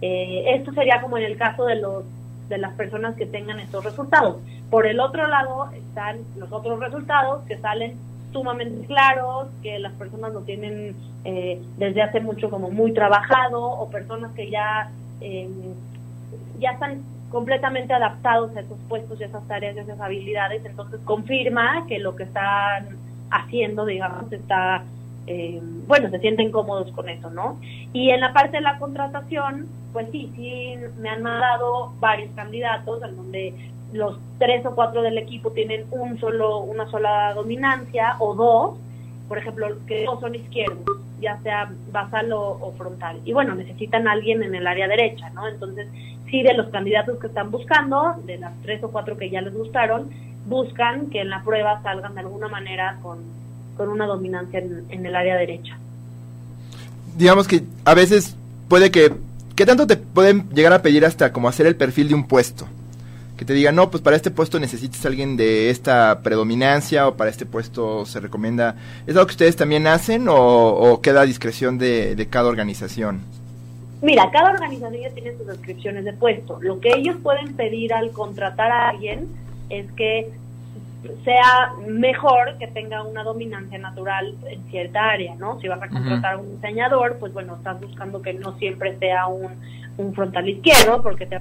[0.00, 2.04] Eh, esto sería como en el caso de los
[2.48, 4.36] de las personas que tengan estos resultados.
[4.70, 7.96] Por el otro lado están los otros resultados que salen
[8.32, 13.88] sumamente claros, que las personas lo tienen eh, desde hace mucho como muy trabajado o
[13.88, 15.48] personas que ya, eh,
[16.58, 17.02] ya están
[17.34, 22.14] completamente adaptados a esos puestos y esas tareas y esas habilidades, entonces confirma que lo
[22.14, 22.96] que están
[23.28, 24.84] haciendo, digamos, está,
[25.26, 27.58] eh, bueno, se sienten cómodos con eso, ¿no?
[27.92, 33.02] Y en la parte de la contratación, pues sí, sí, me han mandado varios candidatos
[33.02, 33.52] en donde
[33.92, 38.78] los tres o cuatro del equipo tienen un solo, una sola dominancia o dos,
[39.26, 40.84] por ejemplo, que dos son izquierdos,
[41.24, 43.20] ya sea basal o, frontal.
[43.24, 45.48] Y bueno, necesitan a alguien en el área derecha, ¿no?
[45.48, 45.88] Entonces,
[46.30, 49.54] sí, de los candidatos que están buscando, de las tres o cuatro que ya les
[49.54, 50.10] gustaron,
[50.46, 53.18] buscan que en la prueba salgan de alguna manera con,
[53.76, 55.78] con una dominancia en, en el área derecha.
[57.16, 58.36] Digamos que a veces
[58.68, 59.12] puede que...
[59.56, 62.66] ¿Qué tanto te pueden llegar a pedir hasta como hacer el perfil de un puesto?
[63.36, 67.30] Que te digan, no, pues para este puesto necesitas alguien de esta predominancia o para
[67.30, 68.76] este puesto se recomienda.
[69.06, 73.20] ¿Es algo que ustedes también hacen o, queda a discreción de, cada organización?
[74.02, 76.60] Mira, cada organización ya tiene sus descripciones de puesto.
[76.60, 79.26] Lo que ellos pueden pedir al contratar a alguien
[79.68, 80.30] es que
[81.24, 85.60] sea mejor que tenga una dominancia natural en cierta área, ¿no?
[85.60, 89.26] Si vas a contratar a un diseñador, pues bueno, estás buscando que no siempre sea
[89.26, 89.52] un,
[89.98, 91.40] un frontal izquierdo, porque te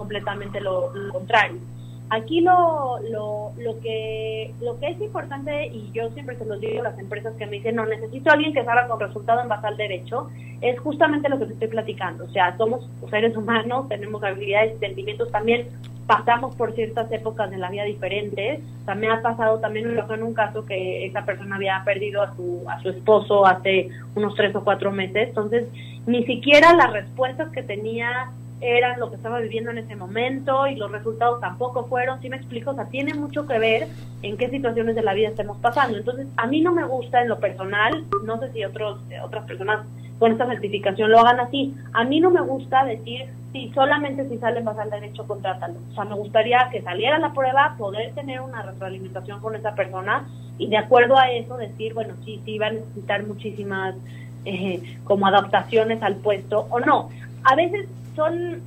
[0.00, 1.60] completamente lo, contrario.
[2.08, 6.80] Aquí lo, lo, lo, que, lo que es importante, y yo siempre se los digo
[6.80, 9.48] a las empresas que me dicen, no, necesito a alguien que salga con resultado en
[9.48, 10.28] base al derecho,
[10.62, 12.24] es justamente lo que te estoy platicando.
[12.24, 15.68] O sea, somos seres humanos, tenemos habilidades y sentimientos también,
[16.06, 18.60] pasamos por ciertas épocas de la vida diferentes.
[18.86, 22.80] También ha pasado, también en un caso que esa persona había perdido a su, a
[22.80, 25.28] su esposo hace unos tres o cuatro meses.
[25.28, 25.68] Entonces,
[26.06, 30.76] ni siquiera las respuestas que tenía eran lo que estaba viviendo en ese momento y
[30.76, 32.70] los resultados tampoco fueron, ¿sí me explico?
[32.70, 33.88] O sea, tiene mucho que ver
[34.22, 35.96] en qué situaciones de la vida estemos pasando.
[35.96, 39.86] Entonces, a mí no me gusta en lo personal, no sé si otros, otras personas
[40.18, 44.36] con esta certificación lo hagan así, a mí no me gusta decir, si solamente si
[44.36, 45.74] salen vas al derecho, contrátalo.
[45.90, 50.28] O sea, me gustaría que saliera la prueba, poder tener una retroalimentación con esa persona
[50.58, 53.94] y de acuerdo a eso decir, bueno, sí, sí va a necesitar muchísimas
[54.44, 57.08] eh, como adaptaciones al puesto o no.
[57.44, 57.88] A veces
[58.20, 58.60] son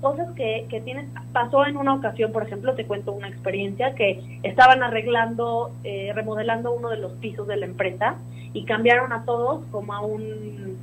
[0.00, 4.38] cosas que, que tienes, pasó en una ocasión, por ejemplo, te cuento una experiencia que
[4.44, 8.14] estaban arreglando, eh, remodelando uno de los pisos de la empresa
[8.52, 10.76] y cambiaron a todos como a un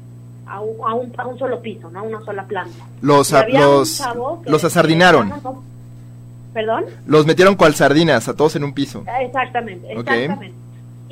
[0.45, 1.99] a un, a un, solo piso, ¿no?
[1.99, 2.85] A una sola planta.
[3.01, 4.03] Los, los,
[4.45, 5.33] los asardinaron.
[6.53, 6.83] ¿Perdón?
[7.07, 9.05] Los metieron cual sardinas, a todos en un piso.
[9.21, 10.62] Exactamente, exactamente.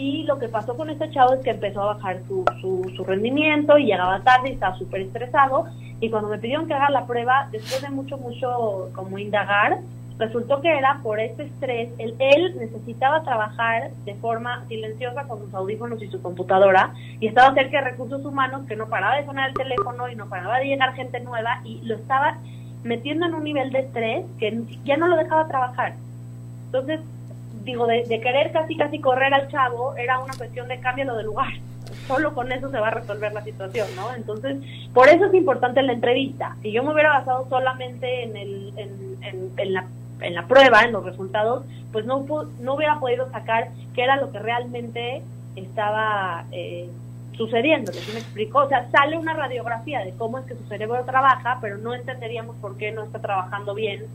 [0.02, 3.04] Y lo que pasó con este chavo es que empezó a bajar su, su, su
[3.04, 5.68] rendimiento y llegaba tarde y estaba súper estresado
[6.00, 9.78] y cuando me pidieron que haga la prueba, después de mucho, mucho como indagar,
[10.18, 15.54] resultó que era por este estrés, él, él necesitaba trabajar de forma silenciosa con sus
[15.54, 19.50] audífonos y su computadora y estaba cerca de recursos humanos que no paraba de sonar
[19.50, 22.40] el teléfono y no paraba de llegar gente nueva y lo estaba
[22.82, 25.94] metiendo en un nivel de estrés que ya no lo dejaba trabajar.
[26.66, 27.02] Entonces,
[27.64, 31.24] digo, de, de querer casi casi correr al chavo, era una cuestión de cámbialo de
[31.24, 31.54] lugar
[32.08, 34.14] solo con eso se va a resolver la situación, ¿no?
[34.14, 34.58] Entonces,
[34.94, 36.56] por eso es importante la entrevista.
[36.62, 38.74] Si yo me hubiera basado solamente en, el,
[39.58, 39.86] en, la,
[40.22, 42.26] en la prueba, en los resultados, pues no,
[42.60, 45.22] no hubiera podido sacar qué era lo que realmente
[45.56, 46.90] estaba eh,
[47.34, 48.60] sucediendo, ¿sí me explico?
[48.60, 52.56] O sea, sale una radiografía de cómo es que su cerebro trabaja, pero no entenderíamos
[52.58, 54.06] por qué no está trabajando bien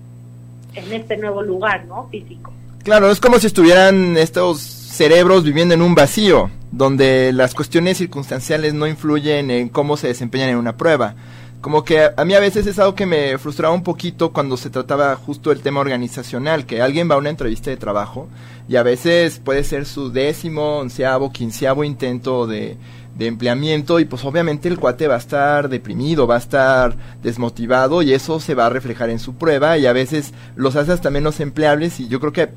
[0.75, 2.09] en este nuevo lugar, ¿no?
[2.09, 2.53] Físico.
[2.87, 8.75] Claro, es como si estuvieran estos cerebros viviendo en un vacío donde las cuestiones circunstanciales
[8.75, 11.16] no influyen en cómo se desempeñan en una prueba.
[11.61, 14.70] Como que a mí a veces es algo que me frustraba un poquito cuando se
[14.70, 18.29] trataba justo el tema organizacional, que alguien va a una entrevista de trabajo
[18.68, 22.77] y a veces puede ser su décimo, onceavo, quinceavo intento de,
[23.16, 28.02] de empleamiento y pues obviamente el cuate va a estar deprimido, va a estar desmotivado
[28.02, 31.11] y eso se va a reflejar en su prueba y a veces los hace hasta
[31.11, 32.50] menos empleables y yo creo que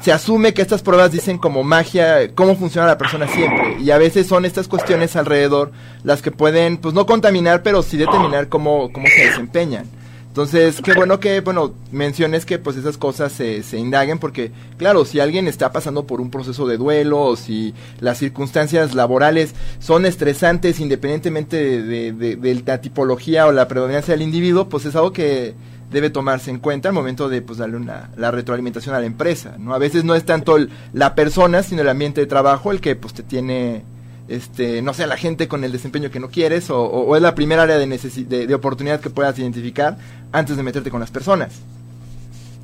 [0.00, 3.98] se asume que estas pruebas dicen como magia cómo funciona la persona siempre y a
[3.98, 5.72] veces son estas cuestiones alrededor
[6.04, 9.97] las que pueden pues no contaminar pero sí determinar cómo, cómo se desempeñan.
[10.38, 15.04] Entonces, qué bueno que, bueno, menciones que pues esas cosas se, se indaguen porque, claro,
[15.04, 20.06] si alguien está pasando por un proceso de duelo o si las circunstancias laborales son
[20.06, 25.56] estresantes independientemente de, de, la tipología o la predominancia del individuo, pues es algo que
[25.90, 29.56] debe tomarse en cuenta al momento de pues darle una, la retroalimentación a la empresa,
[29.58, 29.74] ¿no?
[29.74, 30.56] A veces no es tanto
[30.92, 33.82] la persona, sino el ambiente de trabajo el que pues te tiene
[34.28, 37.62] este, no sé, la gente con el desempeño que no quieres o, es la primera
[37.62, 39.96] área de, de, de oportunidad que puedas identificar
[40.32, 41.62] antes de meterte con las personas.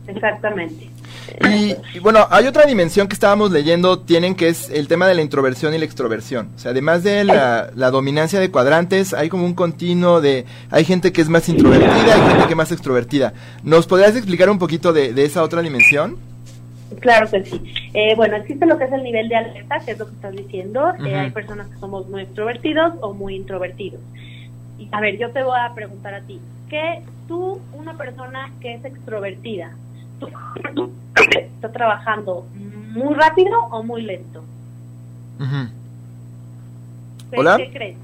[0.06, 0.90] Exactamente.
[1.50, 5.22] Y, bueno, hay otra dimensión que estábamos leyendo, tienen que es el tema de la
[5.22, 6.50] introversión y la extroversión.
[6.54, 11.12] O sea, además de la, dominancia de cuadrantes, hay como un continuo de, hay gente
[11.12, 13.32] que es más introvertida, hay gente que es más extrovertida.
[13.62, 16.16] ¿Nos podrías explicar un poquito de, esa otra dimensión?
[17.00, 17.60] Claro que sí.
[17.92, 20.32] Eh, bueno, existe lo que es el nivel de alerta, que es lo que estás
[20.32, 20.92] diciendo.
[21.04, 24.00] Eh, hay personas que somos muy extrovertidos o muy introvertidos.
[24.78, 28.74] Y, a ver, yo te voy a preguntar a ti, ¿qué tú, una persona que
[28.74, 29.72] es extrovertida,
[31.14, 34.42] está trabajando muy rápido o muy lento.
[37.36, 37.56] ¿Hola?
[37.56, 37.96] ¿Qué crees?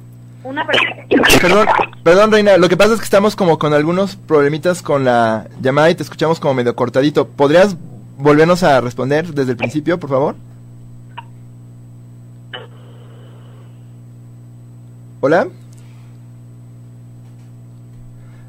[0.42, 0.90] Una persona...
[1.40, 1.66] Perdón,
[2.02, 5.90] perdón, Reina, lo que pasa es que estamos como con algunos problemitas con la llamada
[5.90, 7.28] y te escuchamos como medio cortadito.
[7.28, 7.76] ¿Podrías
[8.20, 10.36] volvernos a responder desde el principio, por favor?
[15.20, 15.48] ¿Hola?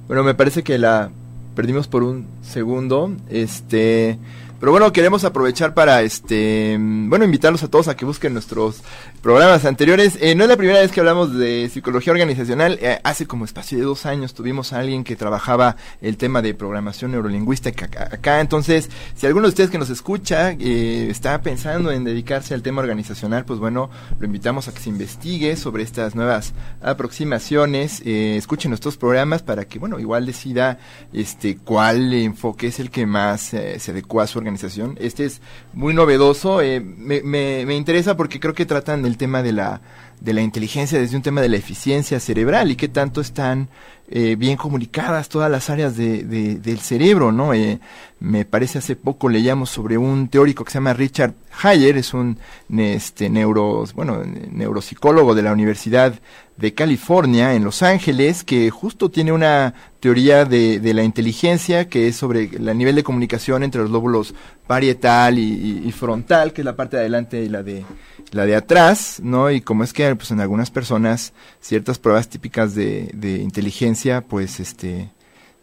[0.07, 1.09] Bueno, me parece que la
[1.55, 3.11] perdimos por un segundo.
[3.29, 4.17] Este,
[4.61, 8.83] pero bueno, queremos aprovechar para, este, bueno, invitarlos a todos a que busquen nuestros
[9.23, 10.19] programas anteriores.
[10.21, 12.77] Eh, no es la primera vez que hablamos de psicología organizacional.
[12.79, 16.53] Eh, hace como espacio de dos años tuvimos a alguien que trabajaba el tema de
[16.53, 18.39] programación neurolingüística acá.
[18.39, 22.83] Entonces, si alguno de ustedes que nos escucha eh, está pensando en dedicarse al tema
[22.83, 23.89] organizacional, pues bueno,
[24.19, 26.53] lo invitamos a que se investigue sobre estas nuevas
[26.83, 27.99] aproximaciones.
[28.05, 30.77] escuchen nuestros programas para que, bueno, igual decida
[31.13, 34.97] este cuál enfoque es el que más se adecua a su organización organización.
[34.99, 35.41] Este es
[35.73, 39.81] muy novedoso, eh, me, me, interesa porque creo que tratan el tema de la,
[40.19, 43.69] de la inteligencia desde un tema de la eficiencia cerebral y qué tanto están
[44.09, 47.53] eh, bien comunicadas todas las áreas de, del cerebro, ¿no?
[47.53, 47.79] Eh,
[48.19, 51.33] me parece hace poco leíamos sobre un teórico que se llama Richard
[51.63, 52.37] Hayer, es un
[52.77, 54.21] este, neuro, bueno,
[54.51, 56.15] neuropsicólogo de la Universidad
[56.61, 62.07] de California en Los Ángeles, que justo tiene una teoría de, de la inteligencia que
[62.07, 64.35] es sobre el nivel de comunicación entre los lóbulos
[64.67, 67.83] parietal y, frontal, que es la parte de adelante y la de
[68.31, 69.49] la de atrás, ¿no?
[69.49, 74.59] Y como es que pues en algunas personas ciertas pruebas típicas de, de inteligencia, pues
[74.59, 75.09] este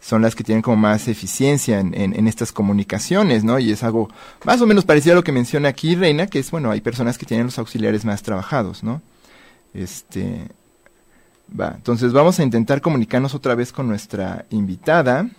[0.01, 3.57] son las que tienen como más eficiencia en, en, estas comunicaciones, ¿no?
[3.57, 4.09] Y es algo
[4.43, 7.17] más o menos parecido a lo que menciona aquí Reina, que es, bueno, hay personas
[7.17, 9.01] que tienen los auxiliares más trabajados, ¿no?
[9.73, 10.47] Este,
[11.57, 15.29] va, entonces vamos a intentar comunicarnos otra vez con nuestra invitada.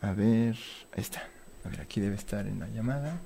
[0.00, 0.56] A ver,
[0.94, 1.22] ahí está.
[1.64, 3.20] A ver, aquí debe estar en la llamada.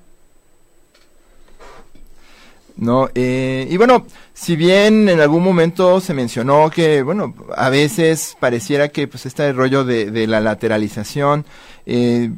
[2.76, 8.36] No, eh, y bueno, si bien en algún momento se mencionó que, bueno, a veces
[8.38, 11.46] pareciera que pues este rollo de, la lateralización
[11.86, 12.30] eh,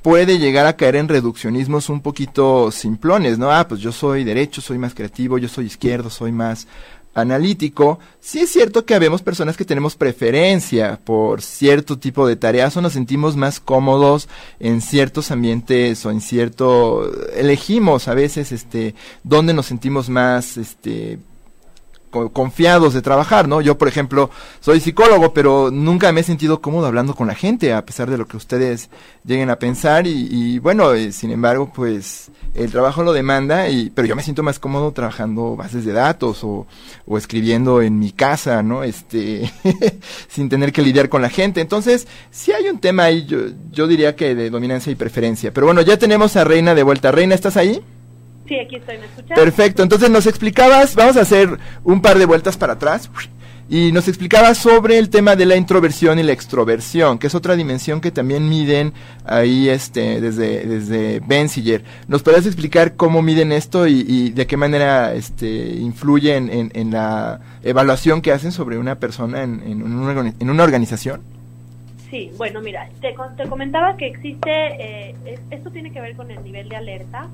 [0.00, 3.50] puede llegar a caer en reduccionismos un poquito simplones, ¿no?
[3.50, 6.66] Ah, pues yo soy derecho, soy más creativo, yo soy izquierdo, soy más
[7.14, 12.76] analítico, sí es cierto que habemos personas que tenemos preferencia por cierto tipo de tareas
[12.76, 14.28] o nos sentimos más cómodos
[14.60, 18.94] en ciertos ambientes o en cierto elegimos a veces este
[19.24, 21.18] dónde nos sentimos más este
[22.10, 23.60] confiados de trabajar, ¿no?
[23.60, 24.30] Yo, por ejemplo,
[24.60, 28.18] soy psicólogo, pero nunca me he sentido cómodo hablando con la gente, a pesar de
[28.18, 28.90] lo que ustedes
[29.24, 34.08] lleguen a pensar, y, bueno, eh, sin embargo, pues el trabajo lo demanda, y, pero
[34.08, 36.66] yo me siento más cómodo trabajando bases de datos o,
[37.06, 38.82] o escribiendo en mi casa, ¿no?
[38.82, 39.52] Este,
[40.28, 41.60] sin tener que lidiar con la gente.
[41.60, 43.38] Entonces, si hay un tema ahí, yo,
[43.70, 45.52] yo diría que de dominancia y preferencia.
[45.52, 47.12] Pero bueno, ya tenemos a Reina de vuelta.
[47.12, 47.82] Reina, ¿estás ahí?
[48.48, 49.38] Sí, aquí estoy, ¿me escuchas?
[49.38, 53.10] Perfecto, entonces nos explicabas, vamos a hacer un par de vueltas para atrás,
[53.70, 57.54] y nos explicabas sobre el tema de la introversión y la extroversión, que es otra
[57.54, 58.94] dimensión que también miden
[59.26, 61.82] ahí este, desde, desde.
[62.06, 68.22] ¿Nos podrías explicar cómo miden esto y, de qué manera este, influye en, la evaluación
[68.22, 71.37] que hacen sobre una persona en, en una organización?
[72.10, 75.14] Sí, bueno, mira, te, te comentaba que existe, eh,
[75.50, 77.28] esto tiene que ver con el nivel de alerta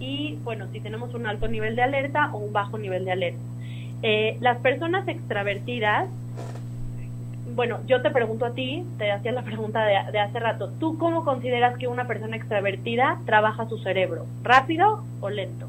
[0.00, 3.40] y bueno, si tenemos un alto nivel de alerta o un bajo nivel de alerta.
[4.02, 6.08] Eh, las personas extravertidas,
[7.54, 10.98] bueno, yo te pregunto a ti, te hacía la pregunta de, de, hace rato, ¿tú
[10.98, 14.26] cómo consideras que una persona extravertida trabaja su cerebro?
[14.42, 15.68] ¿Rápido o lento?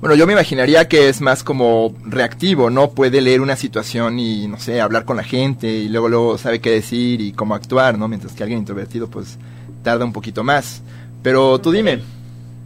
[0.00, 2.92] Bueno, yo me imaginaría que es más como reactivo, ¿no?
[2.92, 6.58] Puede leer una situación y, no sé, hablar con la gente y luego, luego sabe
[6.62, 8.08] qué decir y cómo actuar, ¿no?
[8.08, 9.38] Mientras que alguien introvertido, pues,
[9.82, 10.82] tarda un poquito más.
[11.22, 12.00] Pero tú dime.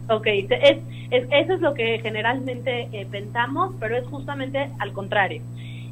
[0.09, 0.77] Ok, es,
[1.11, 5.41] eso es lo que generalmente eh, pensamos, pero es justamente al contrario.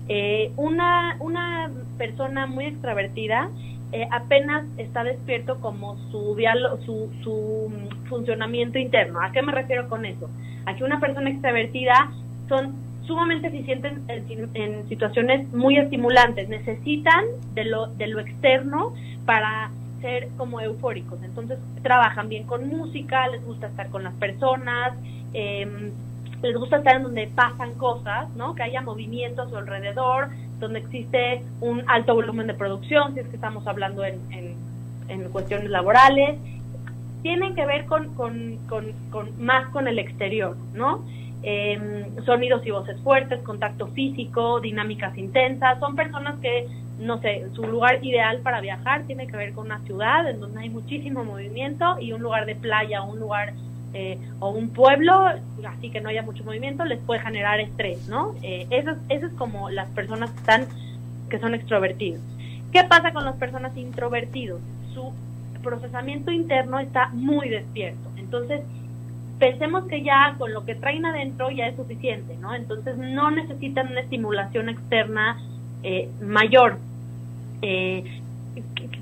[0.07, 3.49] Eh, una, una persona muy extravertida
[3.93, 6.35] eh, apenas está despierto como su,
[6.83, 7.71] su, su
[8.09, 9.21] funcionamiento interno.
[9.21, 10.29] ¿A qué me refiero con eso?
[10.65, 12.11] A que una persona extravertida
[12.49, 12.73] son
[13.05, 16.49] sumamente eficientes en, en, situaciones muy estimulantes.
[16.49, 17.23] Necesitan
[17.53, 18.93] de lo, de lo externo
[19.25, 19.69] para
[20.01, 21.21] ser como eufóricos.
[21.23, 24.93] Entonces trabajan bien con música, les gusta estar con las personas,
[25.33, 25.91] eh,
[26.41, 28.55] les gusta estar en donde pasan cosas, ¿no?
[28.55, 30.29] Que haya movimiento a su alrededor,
[30.63, 35.69] donde existe un alto volumen de producción, si es que estamos hablando en, en, cuestiones
[35.69, 36.39] laborales.
[37.21, 38.91] Tienen que ver con, con, con,
[39.39, 41.05] más con el exterior, ¿no?
[41.43, 45.79] Eh, sonidos y voces fuertes, contacto físico, dinámicas intensas.
[45.79, 46.67] Son personas que,
[46.99, 50.61] no sé, su lugar ideal para viajar tiene que ver con una ciudad en donde
[50.61, 53.53] hay muchísimo movimiento y un lugar de playa, un lugar
[53.93, 55.25] eh, o un pueblo,
[55.67, 58.33] así que no haya mucho movimiento, les puede generar estrés, ¿no?
[58.41, 60.65] Eh, esas, es como las personas que están,
[61.29, 62.21] que son extrovertidos.
[62.71, 64.59] ¿Qué pasa con las personas introvertidos?
[64.93, 65.13] Su
[65.61, 68.09] procesamiento interno está muy despierto.
[68.17, 68.61] Entonces,
[69.37, 72.55] pensemos que ya con lo que traen adentro ya es suficiente, ¿no?
[72.55, 75.37] Entonces, no necesitan una estimulación externa
[75.83, 76.77] eh, mayor.
[77.61, 78.21] Eh,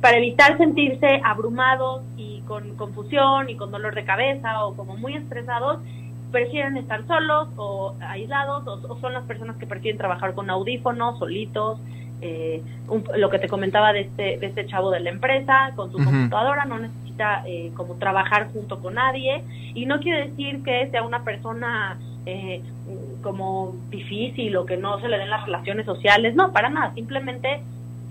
[0.02, 5.16] para evitar sentirse abrumados y con confusión y con dolor de cabeza o como muy
[5.16, 5.80] estresados,
[6.32, 11.80] prefieren estar solos o aislados o, son las personas que prefieren trabajar con audífonos, solitos,
[12.22, 12.62] eh,
[13.16, 16.66] lo que te comentaba de este, de este chavo de la empresa, con su computadora,
[16.66, 19.44] no necesita eh, como trabajar junto con nadie
[19.74, 22.62] y no quiere decir que sea una persona eh,
[23.22, 27.62] como difícil o que no se le den las relaciones sociales, no, para nada, simplemente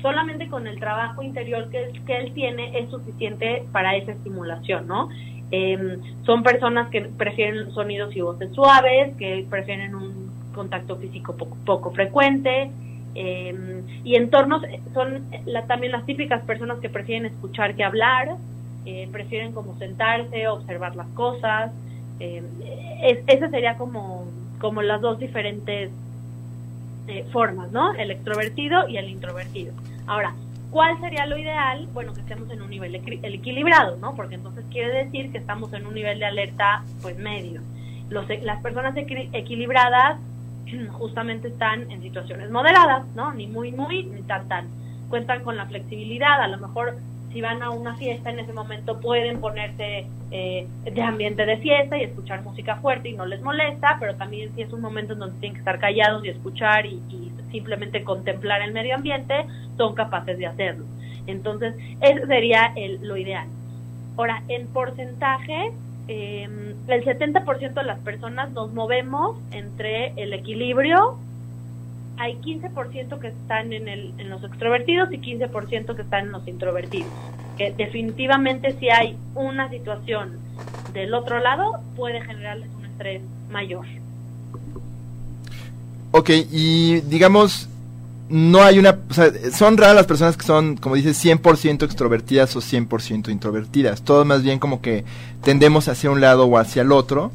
[0.02, 5.08] solamente con el trabajo interior que, que él tiene es suficiente para esa estimulación, ¿no?
[5.50, 11.56] Em, son personas que prefieren sonidos y voces suaves, que prefieren un contacto físico poco,
[11.64, 12.70] poco frecuente,
[13.14, 14.62] eh, y entornos
[14.94, 18.36] son la, también las típicas personas que prefieren escuchar que hablar,
[18.86, 21.72] eh, prefieren como sentarse, observar las cosas.
[22.20, 22.42] Eh,
[23.26, 24.26] ese sería como,
[24.60, 25.90] como las dos diferentes
[27.08, 27.92] eh, formas, ¿no?
[27.94, 29.72] El extrovertido y el introvertido.
[30.10, 30.34] Ahora,
[30.72, 31.86] ¿cuál sería lo ideal?
[31.92, 34.16] Bueno, que estemos en un nivel equilibrado, ¿no?
[34.16, 37.60] Porque entonces quiere decir que estamos en un nivel de alerta, pues medio.
[38.08, 40.18] Los, las personas equilibradas
[40.90, 43.32] justamente están en situaciones moderadas, ¿no?
[43.32, 44.66] Ni muy, muy, ni tan, tan.
[45.08, 46.96] Cuentan con la flexibilidad, a lo mejor
[47.32, 51.96] si van a una fiesta en ese momento pueden ponerse eh, de ambiente de fiesta
[51.96, 55.20] y escuchar música fuerte y no les molesta, pero también si es un momento en
[55.20, 59.46] donde tienen que estar callados y escuchar y, simplemente contemplar el medio ambiente,
[59.76, 60.84] son capaces de hacerlo.
[61.26, 63.46] Entonces, ese sería el, lo ideal.
[64.16, 65.72] Ahora, en porcentaje,
[66.08, 66.48] eh,
[66.88, 71.18] el 70% de las personas nos movemos entre el equilibrio
[72.20, 76.46] hay 15% que están en, el, en los extrovertidos y 15% que están en los
[76.46, 77.10] introvertidos.
[77.56, 80.38] Que definitivamente si hay una situación
[80.92, 83.86] del otro lado puede generarles un estrés mayor.
[86.12, 87.68] Ok, y digamos,
[88.28, 92.54] no hay una, o sea, son raras las personas que son, como dices, 100% extrovertidas
[92.56, 94.02] o 100% introvertidas.
[94.02, 95.04] Todo más bien como que
[95.42, 97.32] tendemos hacia un lado o hacia el otro.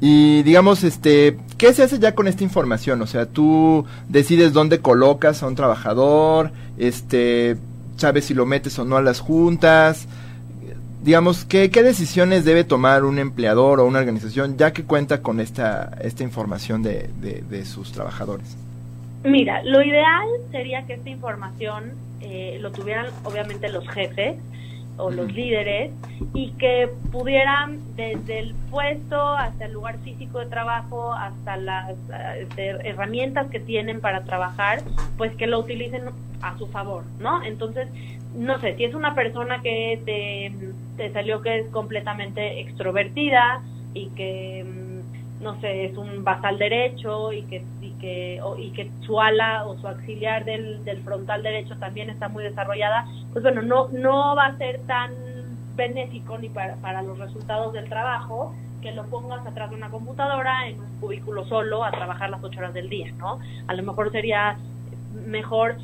[0.00, 3.00] Y digamos, este, ¿qué se hace ya con esta información?
[3.00, 7.56] O sea, tú decides dónde colocas a un trabajador, este,
[7.96, 10.06] sabes si lo metes o no a las juntas.
[11.06, 15.38] Digamos, ¿qué, qué decisiones debe tomar un empleador o una organización ya que cuenta con
[15.38, 18.56] esta, esta información de, de, sus trabajadores?
[19.22, 24.34] Mira, lo ideal sería que esta información eh, lo tuvieran obviamente los jefes,
[24.98, 25.92] o los líderes
[26.32, 31.94] y que pudieran desde el puesto hasta el lugar físico de trabajo hasta las
[32.38, 34.82] este, herramientas que tienen para trabajar
[35.18, 36.04] pues que lo utilicen
[36.40, 37.88] a su favor no entonces
[38.34, 40.50] no sé si es una persona que te,
[40.96, 43.62] te salió que es completamente extrovertida
[43.94, 47.62] y que mm, no sé es un basal derecho y que
[47.98, 52.44] que, y que su ala o su auxiliar del, del frontal derecho también está muy
[52.44, 55.12] desarrollada, pues bueno, no, no va a ser tan
[55.76, 60.68] benéfico ni para, para los resultados del trabajo que lo pongas atrás de una computadora
[60.68, 63.40] en un cubículo solo a trabajar las ocho horas del día, ¿no?
[63.66, 64.56] A lo mejor sería
[65.26, 65.76] mejor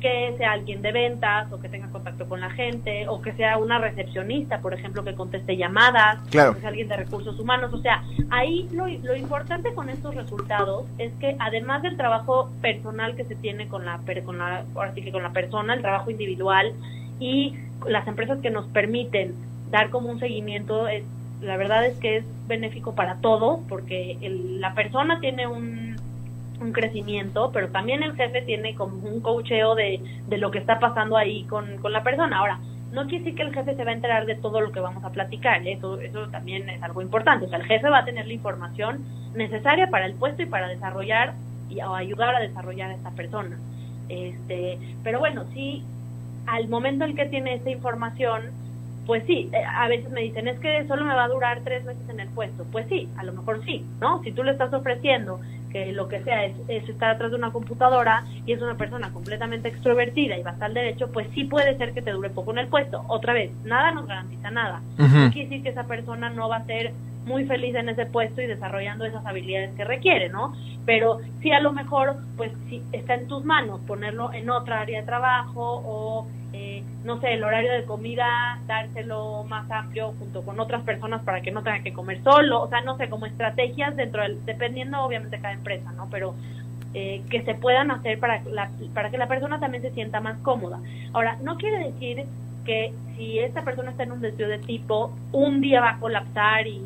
[0.00, 3.58] que sea alguien de ventas o que tenga contacto con la gente o que sea
[3.58, 6.54] una recepcionista, por ejemplo, que conteste llamadas, claro.
[6.54, 7.72] que sea alguien de recursos humanos.
[7.72, 13.16] O sea, ahí lo, lo importante con estos resultados es que además del trabajo personal
[13.16, 16.72] que se tiene con la, con la, que con la persona, el trabajo individual
[17.20, 17.54] y
[17.86, 19.34] las empresas que nos permiten
[19.70, 21.04] dar como un seguimiento, es,
[21.40, 25.97] la verdad es que es benéfico para todos porque la persona tiene un
[26.60, 30.78] un crecimiento, pero también el jefe tiene como un cocheo de, de lo que está
[30.78, 32.38] pasando ahí con, con la persona.
[32.38, 32.58] Ahora,
[32.92, 35.04] no quiere decir que el jefe se va a enterar de todo lo que vamos
[35.04, 38.26] a platicar, eso, eso también es algo importante, o sea, el jefe va a tener
[38.26, 39.04] la información
[39.34, 41.34] necesaria para el puesto y para desarrollar
[41.68, 43.58] y, o ayudar a desarrollar a esta persona.
[44.08, 45.84] Este, pero bueno, sí,
[46.46, 48.52] al momento en que tiene esa información,
[49.06, 51.84] pues sí, eh, a veces me dicen, es que solo me va a durar tres
[51.84, 52.64] meses en el puesto.
[52.72, 54.22] Pues sí, a lo mejor sí, ¿no?
[54.22, 58.24] Si tú le estás ofreciendo que lo que sea es, estar atrás de una computadora
[58.46, 61.76] y es una persona completamente extrovertida y va a estar al derecho, pues sí puede
[61.76, 63.04] ser que te dure poco en el puesto.
[63.08, 64.82] Otra vez, nada nos garantiza nada.
[64.96, 66.92] No quiere decir que esa persona no va a ser
[67.28, 70.54] muy feliz en ese puesto y desarrollando esas habilidades que requiere, ¿no?
[70.86, 75.00] Pero sí a lo mejor, pues sí está en tus manos ponerlo en otra área
[75.00, 80.58] de trabajo o eh, no sé, el horario de comida, dárselo más amplio junto con
[80.58, 83.94] otras personas para que no tenga que comer solo, o sea, no sé, como estrategias
[83.96, 86.08] dentro del, dependiendo obviamente de cada empresa, ¿no?
[86.10, 86.34] Pero
[86.94, 88.42] eh, que se puedan hacer para,
[88.94, 90.80] para que la persona también se sienta más cómoda.
[91.12, 92.24] Ahora, no quiere decir
[92.64, 96.66] que si esta persona está en un desvío de tipo, un día va a colapsar
[96.66, 96.82] y,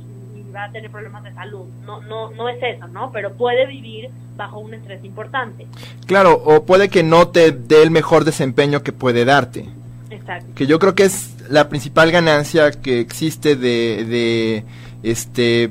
[0.54, 1.66] va a tener problemas de salud.
[1.84, 3.10] No, no, no es eso, ¿no?
[3.12, 5.66] Pero puede vivir bajo un estrés importante.
[6.06, 9.68] Claro, o puede que no te dé el mejor desempeño que puede darte.
[10.10, 10.46] Exacto.
[10.54, 14.64] Que yo creo que es la principal ganancia que existe de, de
[15.02, 15.70] este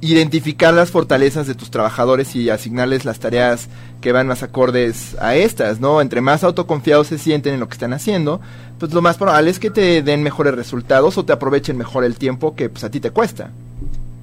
[0.00, 3.68] identificar las fortalezas de tus trabajadores y asignarles las tareas
[4.00, 6.00] que van más acordes a estas, ¿no?
[6.00, 8.40] Entre más autoconfiados se sienten en lo que están haciendo,
[8.78, 12.16] pues lo más probable es que te den mejores resultados o te aprovechen mejor el
[12.16, 13.50] tiempo que pues a ti te cuesta.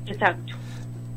[0.10, 0.54] Exacto.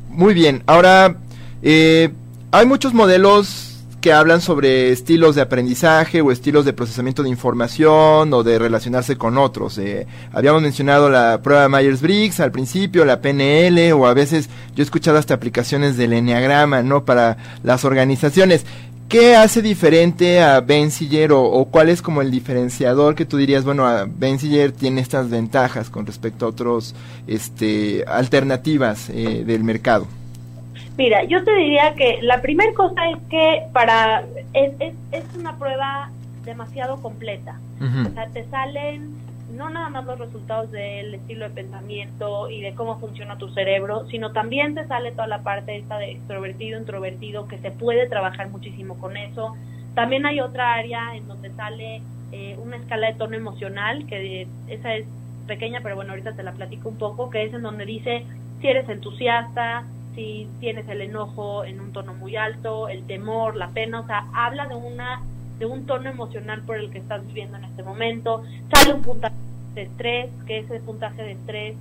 [0.09, 1.15] Muy bien, ahora
[1.61, 2.11] eh,
[2.51, 3.73] hay muchos modelos
[4.03, 9.15] que hablan sobre estilos de aprendizaje o estilos de procesamiento de información o de relacionarse
[9.15, 9.77] con otros.
[9.77, 14.85] Eh, habíamos mencionado la prueba Myers-Briggs al principio, la PNL o a veces yo he
[14.85, 17.05] escuchado hasta aplicaciones del Enneagrama, ¿no?
[17.05, 18.65] Para las organizaciones.
[19.09, 23.85] ¿Qué hace diferente a Benziger o, cuál es como el diferenciador que tú dirías, bueno,
[23.85, 26.95] a Benziger tiene estas ventajas con respecto a otros
[27.27, 30.07] este, alternativas eh, del mercado?
[30.97, 34.23] Mira, yo te diría que la primera cosa es que para
[34.53, 36.09] es, es, es una prueba
[36.45, 37.59] demasiado completa.
[37.81, 39.22] O sea, te salen
[39.53, 44.07] no nada más los resultados del estilo de pensamiento y de cómo funciona tu cerebro,
[44.09, 48.49] sino también te sale toda la parte esta de extrovertido, introvertido, que se puede trabajar
[48.49, 49.55] muchísimo con eso.
[49.93, 52.01] También hay otra área en donde sale
[52.31, 55.05] eh, una escala de tono emocional, que esa es
[55.45, 58.25] pequeña, pero bueno, ahorita te la platico un poco, que es en donde dice
[58.59, 59.83] si eres entusiasta,
[60.15, 64.25] si tienes el enojo en un tono muy alto, el temor, la pena, o sea,
[64.33, 65.21] habla de una
[65.59, 68.43] de un tono emocional por el que estás viviendo en este momento.
[68.73, 69.35] Sale un puntaje
[69.75, 71.75] de estrés, que ese puntaje de estrés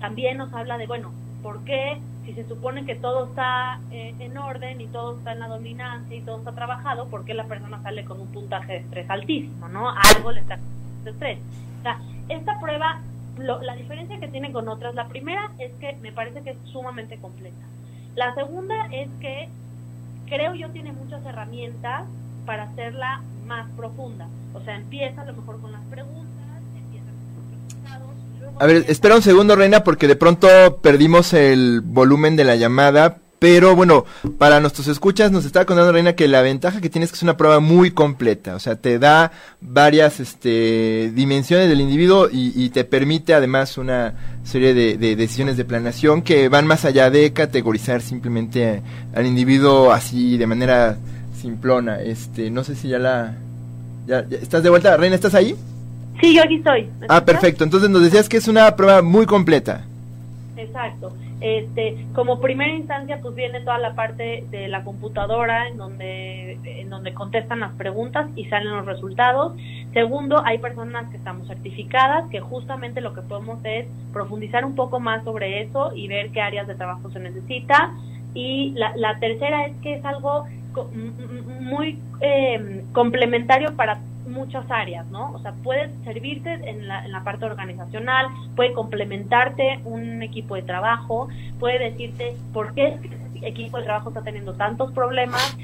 [0.00, 1.12] también nos habla de, bueno,
[1.42, 5.40] ¿por qué si se supone que todo está eh, en orden y todo está en
[5.40, 8.78] la dominancia y todo está trabajado, ¿por qué la persona sale con un puntaje de
[8.78, 9.90] estrés altísimo, no?
[9.90, 10.58] Algo le está
[11.04, 11.38] de estrés.
[11.80, 13.00] O sea, esta prueba
[13.38, 17.18] la diferencia que tiene con otras, la primera es que me parece que es sumamente
[17.18, 17.66] completa.
[18.14, 19.48] La segunda es que
[20.26, 22.04] creo yo tiene muchas herramientas
[22.46, 24.28] para hacerla más profunda.
[24.52, 26.24] O sea, empieza a lo mejor con las preguntas,
[26.76, 28.62] empieza con los.
[28.62, 30.48] A ver, espera un segundo, Reina, porque de pronto
[30.82, 34.06] perdimos el volumen de la llamada, pero bueno,
[34.38, 37.22] para nuestros escuchas nos está contando Reina que la ventaja que tienes es que es
[37.24, 42.84] una prueba muy completa, o sea, te da varias este, dimensiones del individuo y, te
[42.84, 44.14] permite además una
[44.44, 48.82] serie de, decisiones de planeación que van más allá de categorizar simplemente
[49.14, 50.96] al individuo así de manera
[51.44, 52.00] simplona.
[52.00, 53.34] Este, no sé si ya la...
[54.06, 54.96] Ya, ¿Estás de vuelta?
[54.96, 55.54] Reina, ¿estás ahí?
[56.20, 56.88] Sí, yo aquí estoy.
[57.06, 57.64] Ah, perfecto.
[57.64, 59.84] Entonces nos decías que es una prueba muy completa.
[60.56, 61.14] Exacto.
[61.42, 66.88] Este, como primera instancia, pues viene toda la parte de la computadora en donde, en
[66.88, 69.52] donde contestan las preguntas y salen los resultados.
[69.92, 74.98] Segundo, hay personas que estamos certificadas, que justamente lo que podemos es profundizar un poco
[75.00, 77.92] más sobre eso y ver qué áreas de trabajo se necesita.
[78.32, 80.46] Y la, la tercera es que es algo
[81.60, 85.32] muy eh, complementario para muchas áreas, ¿no?
[85.32, 90.62] O sea, puede servirte en la, en la parte organizacional, puede complementarte un equipo de
[90.62, 92.98] trabajo, puede decirte por qué
[93.34, 95.56] el equipo de trabajo está teniendo tantos problemas,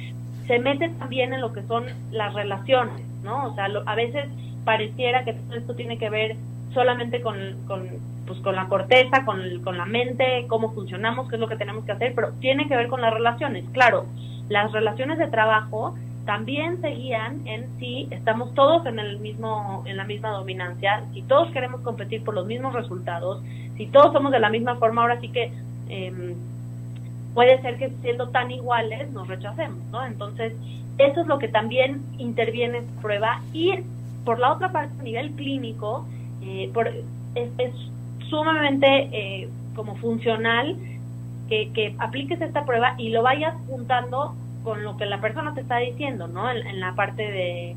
[0.46, 3.46] se mete también en lo que son las relaciones, ¿no?
[3.46, 4.26] O sea, a veces
[4.64, 6.36] pareciera que todo esto tiene que ver
[6.74, 7.36] solamente con,
[7.66, 7.88] con,
[8.26, 11.84] pues, con la corteza, con, con la mente, cómo funcionamos, qué es lo que tenemos
[11.84, 13.64] que hacer, pero tiene que ver con las relaciones.
[13.72, 14.06] Claro,
[14.50, 15.94] las relaciones de trabajo
[16.26, 21.50] también seguían en si estamos todos en el mismo en la misma dominancia, si todos
[21.52, 23.42] queremos competir por los mismos resultados,
[23.76, 25.52] si todos somos de la misma forma, ahora sí que
[25.88, 26.34] eh,
[27.32, 30.04] puede ser que siendo tan iguales nos rechacemos, ¿no?
[30.04, 30.52] Entonces,
[30.98, 33.78] eso es lo que también interviene en prueba y
[34.24, 36.06] por la otra parte, a nivel clínico,
[36.42, 37.72] eh, por, es, es,
[38.28, 40.76] sumamente eh, como funcional
[41.50, 44.34] que, que, apliques esta prueba y lo vayas juntando
[44.64, 46.50] con lo que la persona te está diciendo, ¿no?
[46.50, 47.76] En, la parte de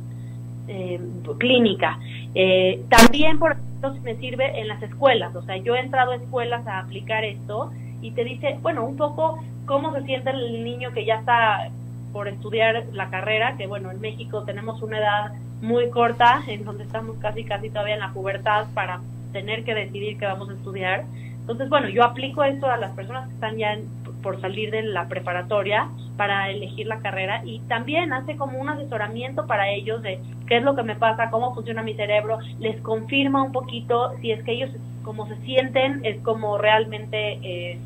[0.68, 1.00] eh,
[1.38, 2.00] clínica.
[2.36, 5.36] Eh, también, por ejemplo, me sirve en las escuelas.
[5.36, 7.72] O sea, yo he entrado a escuelas a aplicar esto
[8.02, 11.70] y te dice, bueno, un poco cómo se siente el niño que ya está
[12.12, 16.84] por estudiar la carrera, que bueno, en México tenemos una edad muy corta, en donde
[16.84, 19.02] estamos casi, casi todavía en la pubertad para
[19.32, 21.06] tener que decidir qué vamos a estudiar.
[21.44, 23.86] Entonces, bueno, yo aplico esto a las personas que están ya en,
[24.22, 29.46] por salir de la preparatoria para elegir la carrera y también hace como un asesoramiento
[29.46, 33.44] para ellos de qué es lo que me pasa, cómo funciona mi cerebro, les confirma
[33.44, 34.70] un poquito si es que ellos
[35.04, 37.78] como se sienten, es como realmente eh,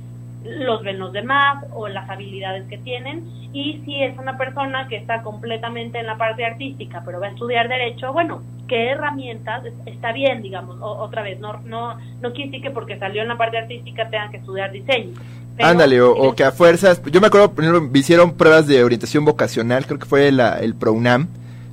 [0.48, 4.98] los ven los demás o las habilidades que tienen y si es una persona que
[4.98, 10.12] está completamente en la parte artística pero va a estudiar derecho, bueno, qué herramientas está
[10.12, 13.38] bien, digamos, o, otra vez, no no no quiere decir que porque salió en la
[13.38, 15.14] parte artística tengan que estudiar diseño.
[15.60, 19.88] Ándale, o, o, que a fuerzas, yo me acuerdo, me hicieron pruebas de orientación vocacional,
[19.88, 21.30] creo que fue la, el ProUNAM,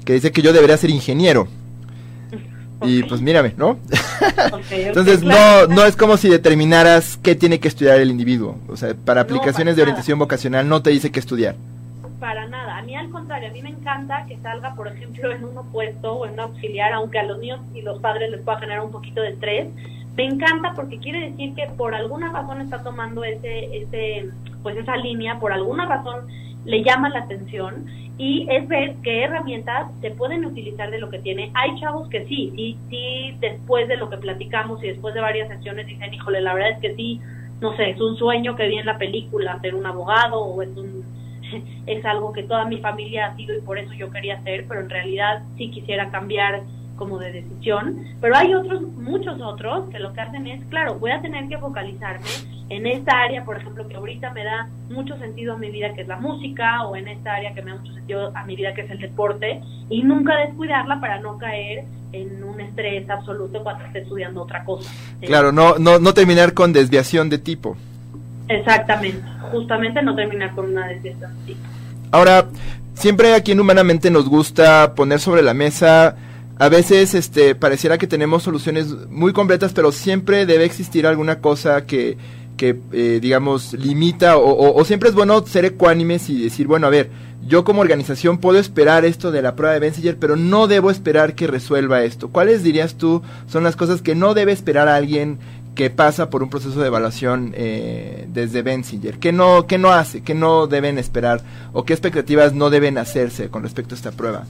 [0.07, 1.49] que dice que yo debería ser ingeniero.
[2.85, 2.99] Okay.
[2.99, 3.79] Y pues mírame, ¿no?
[4.53, 5.69] Okay, Entonces claro.
[5.69, 8.57] no no es como si determinaras qué tiene que estudiar el individuo.
[8.69, 10.25] O sea, para aplicaciones no, para de orientación nada.
[10.25, 11.57] vocacional no te dice qué estudiar.
[12.21, 12.79] Para nada.
[12.79, 16.13] A mí al contrario, a mí me encanta que salga, por ejemplo, en un opuesto
[16.13, 18.93] o en un auxiliar, aunque a los niños y los padres les pueda generar un
[18.93, 19.69] poquito de estrés.
[20.17, 24.31] Me encanta porque quiere decir que por alguna razón está tomando ese, ese,
[24.65, 26.27] pues esa línea, por alguna razón
[26.65, 27.87] le llama la atención
[28.19, 31.53] y es ver qué herramientas se pueden utilizar de lo que tiene.
[31.55, 35.49] Hay chavos que sí, sí, sí, después de lo que platicamos y después de varias
[35.49, 37.21] sesiones dicen, híjole, la verdad es que sí,
[37.61, 40.77] no sé, es un sueño que vi en la película ser un abogado o es
[40.77, 41.05] un
[41.87, 44.81] es algo que toda mi familia ha sido y por eso yo quería hacer, pero
[44.81, 46.63] en realidad sí quisiera cambiar
[46.97, 51.11] como de decisión, pero hay otros, muchos otros que lo que hacen es, claro, voy
[51.11, 52.27] a tener que focalizarme
[52.69, 56.03] en esta área, por ejemplo, que ahorita me da mucho sentido a mi vida, que
[56.03, 58.75] es la música, o en esta área que me da mucho sentido a mi vida,
[58.75, 63.85] que es el deporte, y nunca descuidarla para no caer en un estrés absoluto cuando
[63.85, 64.91] esté estudiando otra cosa.
[65.21, 67.77] Claro, no, no, no terminar con desviación de tipo.
[68.49, 71.61] Exactamente, justamente no terminar con una desviación de tipo.
[72.13, 72.47] Ahora,
[72.95, 76.17] siempre aquí en Humanamente nos gusta poner sobre la mesa
[76.59, 81.85] a veces este pareciera que tenemos soluciones muy completas, pero siempre debe existir alguna cosa
[81.85, 82.17] que,
[82.57, 86.87] que eh, digamos, limita o, o, o, siempre es bueno ser ecuánimes y decir, bueno,
[86.87, 87.11] a ver,
[87.47, 91.35] yo como organización puedo esperar esto de la prueba de Benziger, pero no debo esperar
[91.35, 92.29] que resuelva esto.
[92.29, 95.39] ¿Cuáles dirías tú son las cosas que no debe esperar a alguien
[95.75, 99.19] que pasa por un proceso de evaluación eh, desde Benziger?
[99.19, 100.23] ¿Qué no, ¿Qué no hace?
[100.23, 101.43] ¿Qué no deben esperar?
[101.73, 104.47] ¿O qué expectativas no deben hacerse con respecto a esta prueba?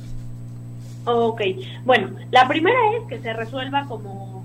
[1.07, 1.43] Ok,
[1.85, 4.45] bueno, la primera es que se resuelva como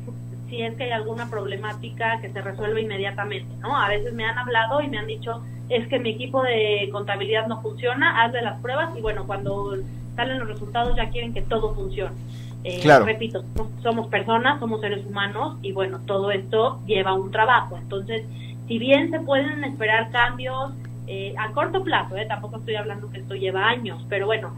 [0.49, 3.77] si es que hay alguna problemática que se resuelva inmediatamente, ¿no?
[3.77, 7.47] A veces me han hablado y me han dicho, es que mi equipo de contabilidad
[7.47, 9.77] no funciona, hazle las pruebas y bueno, cuando
[10.15, 12.15] salen los resultados ya quieren que todo funcione.
[12.63, 13.05] Eh, claro.
[13.05, 13.43] Repito,
[13.81, 17.77] somos personas, somos seres humanos y bueno, todo esto lleva un trabajo.
[17.77, 18.25] Entonces,
[18.67, 20.73] si bien se pueden esperar cambios
[21.07, 24.53] eh, a corto plazo, eh, tampoco estoy hablando que esto lleva años, pero bueno,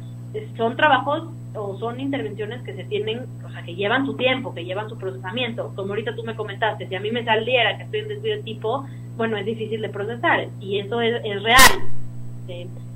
[0.58, 1.26] son trabajos
[1.56, 4.98] o son intervenciones que se tienen, o sea, que llevan su tiempo, que llevan su
[4.98, 5.74] procesamiento.
[5.76, 8.44] Como ahorita tú me comentaste, si a mí me saliera que estoy en desvío de
[8.44, 8.86] tipo,
[9.18, 11.90] bueno, es difícil de procesar y eso es, es real.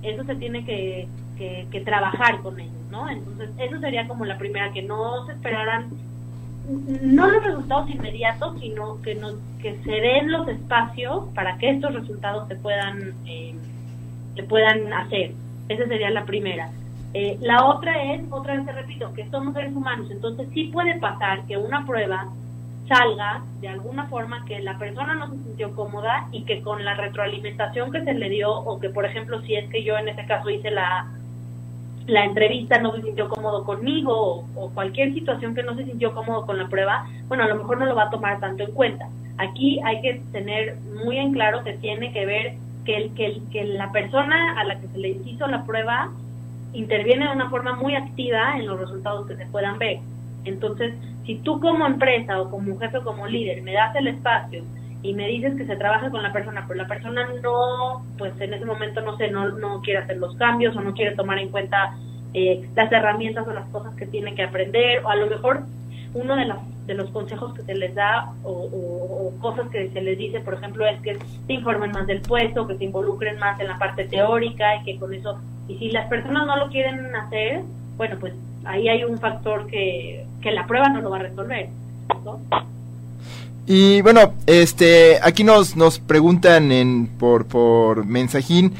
[0.01, 3.09] Eso se tiene que, que, que, trabajar con ellos, ¿no?
[3.09, 5.89] Entonces, eso sería como la primera, que no se esperaran,
[7.01, 11.93] no los resultados inmediatos, sino que, nos, que se den los espacios para que estos
[11.93, 13.55] resultados se puedan, eh,
[14.35, 15.31] se puedan hacer.
[15.69, 16.71] Esa sería la primera.
[17.17, 20.99] Eh, la otra es, otra vez te repito, que somos seres humanos, entonces sí puede
[20.99, 22.27] pasar que una prueba
[22.89, 26.93] salga de alguna forma que la persona no se sintió cómoda y que con la
[26.95, 30.25] retroalimentación que se le dio o que por ejemplo si es que yo en este
[30.25, 31.07] caso hice la
[32.05, 36.13] la entrevista no se sintió cómodo conmigo o, o, cualquier situación que no se sintió
[36.13, 38.73] cómodo con la prueba, bueno, a lo mejor no lo va a tomar tanto en
[38.73, 39.07] cuenta.
[39.37, 42.53] Aquí hay que tener muy en claro que tiene que ver
[42.83, 46.11] que, el, que, el, que la persona a la que se le hizo la prueba
[46.75, 49.99] interviene de una forma muy activa en los resultados que se puedan ver.
[50.43, 50.93] Entonces,
[51.25, 54.63] si tú como empresa o como jefe o como líder me das el espacio
[55.01, 58.53] y me dices que se trabaja con la persona, pero la persona no, pues en
[58.53, 61.49] ese momento no sé, no, no quiere hacer los cambios o no quiere tomar en
[61.49, 61.95] cuenta
[62.33, 65.63] eh, las herramientas o las cosas que tiene que aprender, o a lo mejor
[66.13, 66.57] uno de los,
[66.87, 70.39] de los consejos que se les da o, o, o, cosas que se les dice,
[70.39, 73.77] por ejemplo, es que se informen más del puesto, que se involucren más en la
[73.77, 77.61] parte teórica y que con eso, y si las personas no lo quieren hacer,
[77.97, 78.33] bueno, pues
[78.65, 81.69] ahí hay un factor que, que la prueba no lo va a resolver.
[83.67, 88.73] Y bueno, este, aquí nos, nos preguntan en, por, por mensajín,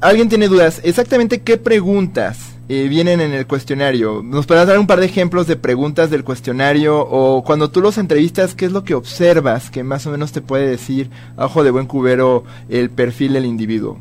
[0.00, 4.22] alguien tiene dudas, exactamente qué preguntas eh, vienen en el cuestionario.
[4.22, 7.96] ¿Nos podrás dar un par de ejemplos de preguntas del cuestionario o cuando tú los
[7.96, 11.70] entrevistas, qué es lo que observas que más o menos te puede decir ojo de
[11.70, 13.98] buen cubero el perfil del individuo?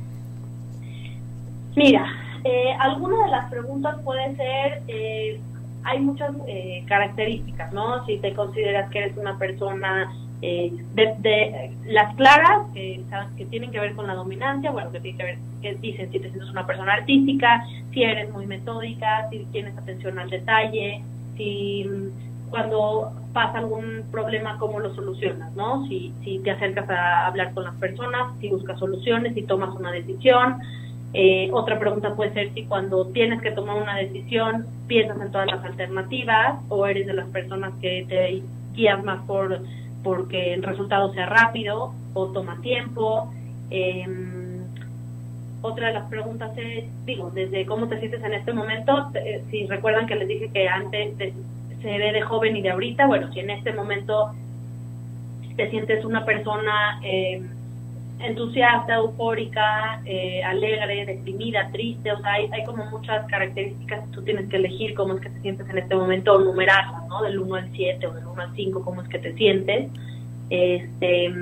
[1.76, 2.06] Mira,
[2.44, 5.40] eh, alguna de las preguntas puede ser, eh,
[5.84, 8.06] hay muchas eh, características, ¿no?
[8.06, 10.12] Si te consideras que eres una persona
[10.42, 13.02] eh, de, de, las claras, que,
[13.38, 16.20] que tienen que ver con la dominancia, bueno, que tienen que ver, que dicen si
[16.20, 21.04] te sientes una persona artística, si eres muy metódica, si tienes atención al detalle,
[21.36, 25.86] si mm, cuando pasa algún problema, cómo lo solucionas, ¿no?
[25.88, 29.92] Si, si te acercas a hablar con las personas, si buscas soluciones, si tomas una
[29.92, 30.58] decisión,
[31.18, 35.47] eh, otra pregunta puede ser si cuando tienes que tomar una decisión piensas en todas
[35.47, 38.43] las alternativas o eres de las personas que te
[38.76, 39.61] guías más por
[40.03, 43.34] porque el resultado sea rápido o toma tiempo.
[43.72, 44.05] Eh,
[45.61, 49.66] otra de las preguntas es, digo, desde cómo te sientes en este momento, eh, si
[49.68, 51.34] recuerdan que les dije que antes de,
[51.82, 54.32] se ve de joven y de ahorita, bueno, si en este momento
[55.55, 57.41] te sientes una persona eh,
[58.20, 64.22] entusiasta, eufórica, eh, alegre, deprimida, triste, o sea, hay, hay, como muchas características que tú
[64.24, 67.22] tienes que elegir cómo es que te sientes en este momento o numerarlas, ¿no?
[67.22, 69.89] Del 1 al 7 o del 1 al 5, cómo es que te sientes.
[70.49, 71.34] Este,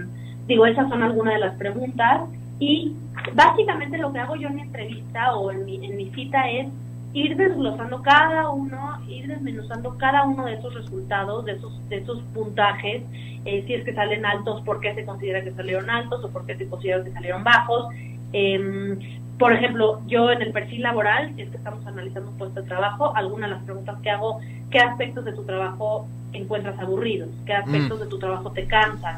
[0.47, 2.21] digo, esas son algunas de las preguntas
[2.59, 2.93] y
[3.34, 6.67] básicamente lo que hago yo en mi entrevista o en mi, en mi cita es
[7.14, 12.22] ir desglosando cada uno, ir desmenuzando cada uno de esos resultados, de esos, de esos
[12.34, 13.03] puntajes,
[13.45, 16.45] eh, si es que salen altos, por qué se considera que salieron altos o por
[16.45, 17.88] qué se considera que salieron bajos.
[18.34, 18.97] Eh,
[19.38, 22.68] por ejemplo, yo en el perfil laboral, si es que estamos analizando un puesto de
[22.68, 24.39] trabajo, algunas de las preguntas que hago,
[24.70, 27.30] ¿qué aspectos de tu trabajo encuentras aburridos?
[27.45, 28.03] ¿Qué aspectos mm.
[28.03, 29.18] de tu trabajo te cansan?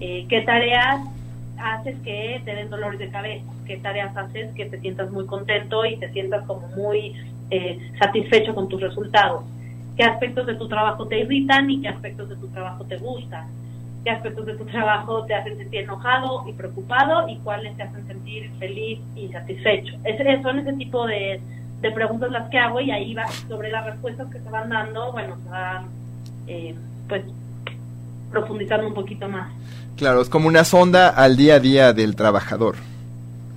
[0.00, 1.00] Eh, ¿Qué tareas
[1.58, 3.44] haces que te den dolores de cabeza?
[3.66, 7.14] ¿Qué tareas haces que te sientas muy contento y te sientas como muy
[7.50, 9.44] eh, satisfecho con tus resultados?
[9.96, 13.48] ¿Qué aspectos de tu trabajo te irritan y qué aspectos de tu trabajo te gustan?
[14.04, 18.06] ¿Qué aspectos de tu trabajo te hacen sentir enojado y preocupado y cuáles te hacen
[18.06, 19.94] sentir feliz y satisfecho?
[20.04, 21.40] Es, son ese tipo de,
[21.80, 25.12] de preguntas las que hago y ahí va sobre las respuestas que se van dando,
[25.12, 26.74] bueno, se eh,
[27.08, 27.24] pues
[28.40, 29.50] profundizando un poquito más.
[29.96, 32.76] Claro, es como una sonda al día a día del trabajador.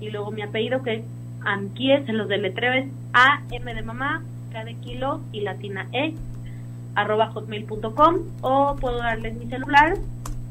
[0.00, 1.02] Y luego mi apellido que es
[1.44, 6.14] Anquies, en los deletreos es A, M de mamá, K de kilo y latina E,
[6.94, 9.96] arroba hotmail.com o puedo darles mi celular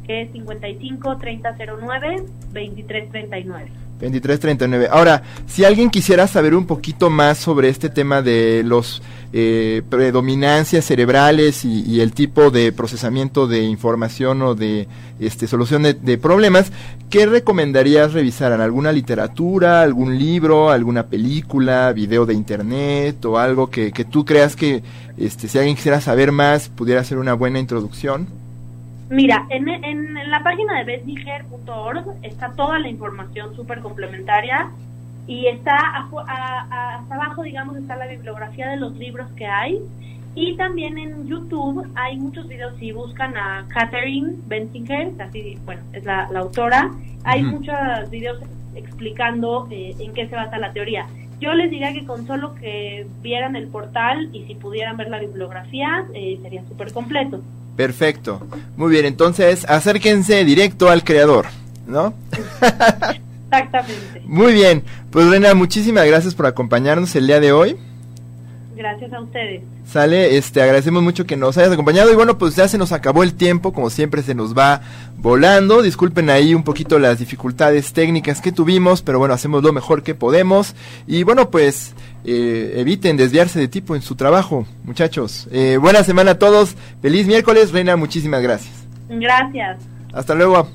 [0.05, 3.86] que es 55 3009 2339.
[3.99, 4.89] 2339.
[4.91, 9.01] Ahora, si alguien quisiera saber un poquito más sobre este tema de los
[9.33, 14.87] eh, predominancias cerebrales y, y, el tipo de procesamiento de información o de
[15.19, 16.71] este, solución de, de, problemas,
[17.09, 18.53] ¿qué recomendarías revisar?
[18.53, 24.55] ¿Alguna literatura, algún libro, alguna película, video de internet o algo que, que tú creas
[24.55, 24.81] que
[25.17, 28.46] este, si alguien quisiera saber más pudiera ser una buena introducción?
[29.09, 34.69] Mira, en, en, en, la página de betdiger.org está toda la información súper complementaria
[35.27, 39.79] y está a, a, hasta abajo, digamos, está la bibliografía de los libros que hay
[40.35, 46.03] Y también en YouTube hay muchos videos, si buscan a Catherine Bentinger, así, bueno, es
[46.03, 46.91] la, autora,
[47.23, 47.75] hay muchos
[48.09, 48.39] videos
[48.75, 51.07] explicando eh, en qué se basa la teoría.
[51.39, 55.19] Yo les diría que con solo que vieran el portal y si pudieran ver la
[55.19, 57.41] bibliografía, eh, sería súper completo.
[57.77, 58.41] Perfecto.
[58.75, 61.45] Muy bien, entonces acérquense directo al creador,
[61.87, 62.13] ¿no?
[63.45, 64.21] Exactamente.
[64.25, 64.83] Muy bien.
[65.11, 67.77] Pues Reina, muchísimas gracias por acompañarnos el día de hoy.
[68.75, 69.61] Gracias a ustedes.
[69.87, 73.23] Sale, este, agradecemos mucho que nos hayas acompañado y bueno, pues ya se nos acabó
[73.23, 74.81] el tiempo, como siempre se nos va
[75.17, 75.81] volando.
[75.81, 80.13] Disculpen ahí un poquito las dificultades técnicas que tuvimos, pero bueno, hacemos lo mejor que
[80.13, 80.75] podemos
[81.07, 81.93] y bueno, pues
[82.23, 85.47] eh, eviten desviarse de tipo en su trabajo, muchachos.
[85.51, 88.73] Eh, buena semana a todos, feliz miércoles, Reina, muchísimas gracias.
[89.09, 89.79] Gracias.
[90.13, 90.67] Hasta luego.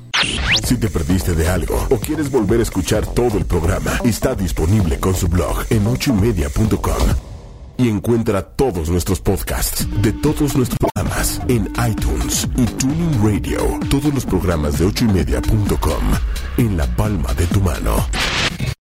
[0.63, 4.99] Si te perdiste de algo o quieres volver a escuchar todo el programa, está disponible
[4.99, 7.33] con su blog en ochoymedia.com
[7.77, 13.79] y encuentra todos nuestros podcasts de todos nuestros programas en iTunes y Tuning Radio.
[13.89, 16.03] Todos los programas de ochoymedia.com
[16.57, 18.07] en la palma de tu mano.